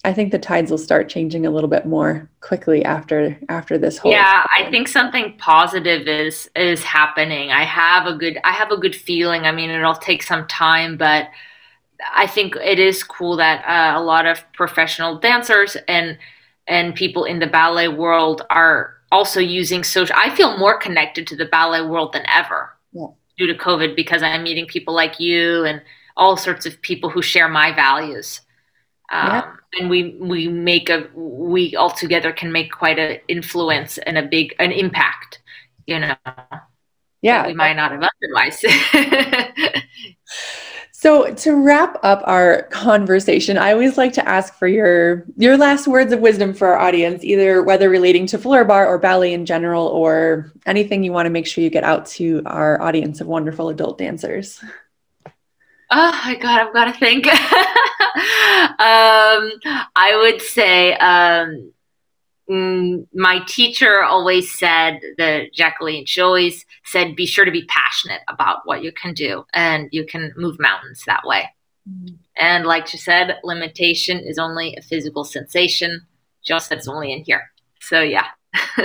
i 0.05 0.12
think 0.12 0.31
the 0.31 0.38
tides 0.38 0.70
will 0.70 0.79
start 0.79 1.09
changing 1.09 1.44
a 1.44 1.51
little 1.51 1.68
bit 1.68 1.87
more 1.87 2.31
quickly 2.40 2.85
after 2.85 3.37
after 3.49 3.77
this 3.77 3.99
whole 3.99 4.12
yeah 4.12 4.47
i 4.57 4.70
think 4.70 4.87
something 4.87 5.37
positive 5.38 6.07
is 6.07 6.49
is 6.55 6.85
happening. 6.85 7.51
I 7.51 7.64
have 7.64 8.07
a 8.07 8.14
good 8.16 8.38
i 8.44 8.53
have 8.53 8.70
a 8.70 8.77
good 8.77 8.94
feeling. 8.94 9.42
I 9.42 9.51
mean 9.51 9.70
it'll 9.70 9.97
take 9.97 10.23
some 10.23 10.47
time 10.47 10.97
but 10.97 11.31
i 12.14 12.29
think 12.29 12.55
it 12.57 12.79
is 12.79 13.03
cool 13.03 13.37
that 13.37 13.64
uh, 13.64 13.99
a 13.99 14.03
lot 14.03 14.27
of 14.27 14.40
professional 14.53 15.18
dancers 15.18 15.77
and 15.88 16.16
and 16.66 16.94
people 16.94 17.25
in 17.25 17.40
the 17.40 17.47
ballet 17.47 17.88
world 17.88 18.42
are 18.51 18.94
also 19.14 19.38
using 19.38 19.85
social. 19.85 20.16
I 20.18 20.35
feel 20.35 20.59
more 20.59 20.77
connected 20.77 21.27
to 21.29 21.37
the 21.37 21.44
ballet 21.44 21.83
world 21.87 22.12
than 22.12 22.24
ever 22.27 22.77
yeah. 22.92 23.07
due 23.38 23.46
to 23.46 23.55
COVID 23.55 23.94
because 23.94 24.22
I'm 24.22 24.42
meeting 24.42 24.66
people 24.66 24.92
like 24.92 25.20
you 25.20 25.64
and 25.64 25.81
all 26.16 26.37
sorts 26.37 26.66
of 26.66 26.83
people 26.83 27.11
who 27.11 27.22
share 27.22 27.48
my 27.48 27.72
values. 27.72 28.40
Um, 29.12 29.29
yeah. 29.29 29.53
And 29.79 29.90
we 29.90 30.16
we 30.20 30.48
make 30.48 30.88
a 30.90 31.09
we 31.14 31.77
all 31.77 31.90
together 31.90 32.33
can 32.33 32.50
make 32.53 32.72
quite 32.72 32.98
an 32.98 33.20
influence 33.29 33.98
and 33.98 34.18
a 34.18 34.22
big 34.22 34.55
an 34.59 34.72
impact, 34.72 35.40
you 35.87 35.98
know. 36.00 36.16
Yeah, 37.22 37.46
we 37.46 37.55
might 37.55 37.77
not 37.77 37.90
have 37.92 38.05
otherwise. 38.12 38.62
So 41.05 41.35
to 41.35 41.53
wrap 41.62 41.99
up 42.03 42.23
our 42.25 42.62
conversation, 42.71 43.59
I 43.59 43.73
always 43.73 43.99
like 43.99 44.14
to 44.14 44.27
ask 44.27 44.55
for 44.55 44.67
your 44.67 45.27
your 45.37 45.59
last 45.59 45.87
words 45.87 46.14
of 46.14 46.21
wisdom 46.21 46.55
for 46.55 46.69
our 46.69 46.79
audience, 46.79 47.23
either 47.23 47.62
whether 47.62 47.90
relating 47.90 48.25
to 48.29 48.38
floor 48.38 48.64
barre 48.64 48.88
or 48.88 48.99
ballet 48.99 49.35
in 49.35 49.45
general, 49.45 49.87
or 49.88 50.51
anything 50.64 51.05
you 51.05 51.12
want 51.12 51.27
to 51.27 51.31
make 51.31 51.47
sure 51.47 51.62
you 51.62 51.69
get 51.69 51.85
out 51.85 52.07
to 52.07 52.40
our 52.47 52.81
audience 52.81 53.21
of 53.21 53.27
wonderful 53.27 53.69
adult 53.69 53.99
dancers. 53.99 54.64
Oh 55.90 56.21
my 56.25 56.37
god, 56.37 56.69
I've 56.69 56.73
got 56.73 56.87
to 56.87 56.99
think. 56.99 57.27
um, 57.35 57.37
I 59.95 60.19
would 60.23 60.40
say 60.40 60.95
um, 60.95 61.75
Mm, 62.49 63.07
my 63.14 63.40
teacher 63.47 64.03
always 64.03 64.53
said 64.53 65.01
that 65.17 65.55
Jacqueline, 65.55 66.05
always 66.21 66.67
said, 66.85 67.16
be 67.16 67.27
sure 67.27 67.44
to 67.44 67.51
be 67.51 67.64
passionate 67.66 68.20
about 68.29 68.61
what 68.64 68.83
you 68.83 68.92
can 68.92 69.14
do 69.14 69.44
and 69.53 69.88
you 69.92 70.05
can 70.05 70.33
move 70.37 70.57
mountains 70.59 71.03
that 71.07 71.23
way. 71.25 71.49
Mm-hmm. 71.88 72.14
And 72.37 72.64
like 72.66 72.87
she 72.87 72.99
said, 72.99 73.38
limitation 73.42 74.18
is 74.18 74.38
only 74.38 74.75
a 74.77 74.83
physical 74.83 75.25
sensation. 75.25 76.07
Just 76.44 76.68
that 76.68 76.79
it's 76.79 76.88
only 76.88 77.12
in 77.12 77.25
here. 77.25 77.51
So 77.81 78.01
yeah. 78.01 78.27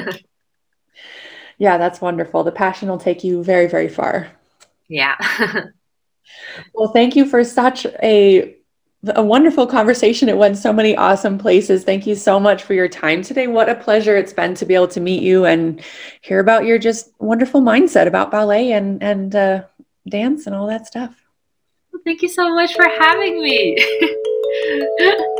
yeah, 1.57 1.77
that's 1.77 2.01
wonderful. 2.01 2.43
The 2.43 2.51
passion 2.51 2.89
will 2.89 2.97
take 2.97 3.23
you 3.23 3.43
very, 3.43 3.67
very 3.67 3.89
far. 3.89 4.29
Yeah. 4.87 5.15
well, 6.73 6.91
thank 6.91 7.15
you 7.15 7.25
for 7.25 7.43
such 7.43 7.85
a 8.01 8.55
a 9.07 9.23
wonderful 9.23 9.65
conversation. 9.65 10.27
It 10.27 10.37
went 10.37 10.57
so 10.57 10.73
many 10.73 10.95
awesome 10.95 11.37
places. 11.37 11.83
Thank 11.83 12.05
you 12.05 12.15
so 12.15 12.39
much 12.39 12.63
for 12.63 12.73
your 12.73 12.89
time 12.89 13.21
today. 13.21 13.47
What 13.47 13.69
a 13.69 13.75
pleasure 13.75 14.17
it's 14.17 14.33
been 14.33 14.55
to 14.55 14.65
be 14.65 14.75
able 14.75 14.89
to 14.89 14.99
meet 14.99 15.23
you 15.23 15.45
and 15.45 15.81
hear 16.21 16.39
about 16.39 16.65
your 16.65 16.77
just 16.77 17.11
wonderful 17.19 17.61
mindset 17.61 18.07
about 18.07 18.29
ballet 18.31 18.73
and 18.73 19.01
and 19.01 19.35
uh, 19.35 19.63
dance 20.07 20.47
and 20.47 20.55
all 20.55 20.67
that 20.67 20.85
stuff. 20.85 21.15
Well, 21.93 22.01
thank 22.03 22.21
you 22.21 22.29
so 22.29 22.53
much 22.53 22.75
for 22.75 22.83
having 22.83 23.41
me. 23.41 23.77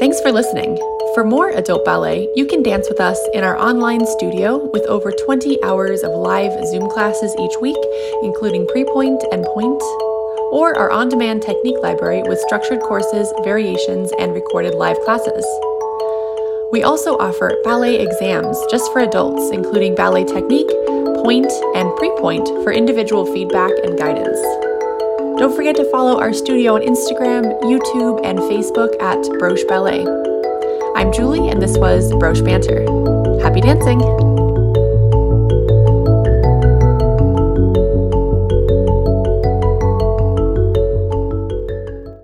Thanks 0.00 0.20
for 0.20 0.32
listening. 0.32 0.76
For 1.14 1.24
more 1.24 1.50
adult 1.50 1.84
ballet, 1.84 2.28
you 2.34 2.44
can 2.44 2.62
dance 2.62 2.88
with 2.88 3.00
us 3.00 3.18
in 3.32 3.44
our 3.44 3.56
online 3.56 4.04
studio 4.04 4.68
with 4.72 4.82
over 4.86 5.12
20 5.12 5.62
hours 5.62 6.02
of 6.02 6.10
live 6.10 6.52
Zoom 6.66 6.90
classes 6.90 7.34
each 7.40 7.54
week, 7.60 7.76
including 8.22 8.66
pre 8.66 8.84
pointe 8.84 9.22
and 9.32 9.44
pointe 9.44 9.82
or 10.50 10.76
our 10.76 10.90
on 10.90 11.08
demand 11.08 11.42
technique 11.42 11.78
library 11.82 12.22
with 12.22 12.38
structured 12.40 12.80
courses, 12.80 13.32
variations, 13.42 14.12
and 14.18 14.34
recorded 14.34 14.74
live 14.74 14.98
classes. 15.00 15.44
We 16.72 16.82
also 16.82 17.16
offer 17.18 17.56
ballet 17.62 18.00
exams 18.00 18.58
just 18.70 18.92
for 18.92 19.00
adults, 19.00 19.50
including 19.50 19.94
ballet 19.94 20.24
technique, 20.24 20.70
pointe, 21.22 21.52
and 21.74 21.94
pre 21.96 22.10
pointe 22.18 22.48
for 22.64 22.72
individual 22.72 23.26
feedback 23.26 23.72
and 23.84 23.96
guidance. 23.96 24.40
Don't 25.38 25.54
forget 25.54 25.76
to 25.76 25.90
follow 25.90 26.20
our 26.20 26.32
studio 26.32 26.74
on 26.74 26.82
Instagram, 26.82 27.60
YouTube, 27.62 28.20
and 28.24 28.38
Facebook 28.40 29.00
at 29.00 29.18
Broche 29.38 29.66
Ballet. 29.66 30.04
I'm 30.96 31.12
Julie, 31.12 31.48
and 31.48 31.60
this 31.60 31.76
was 31.76 32.12
Broche 32.14 32.44
Banter. 32.44 32.82
Happy 33.42 33.60
dancing! 33.60 34.33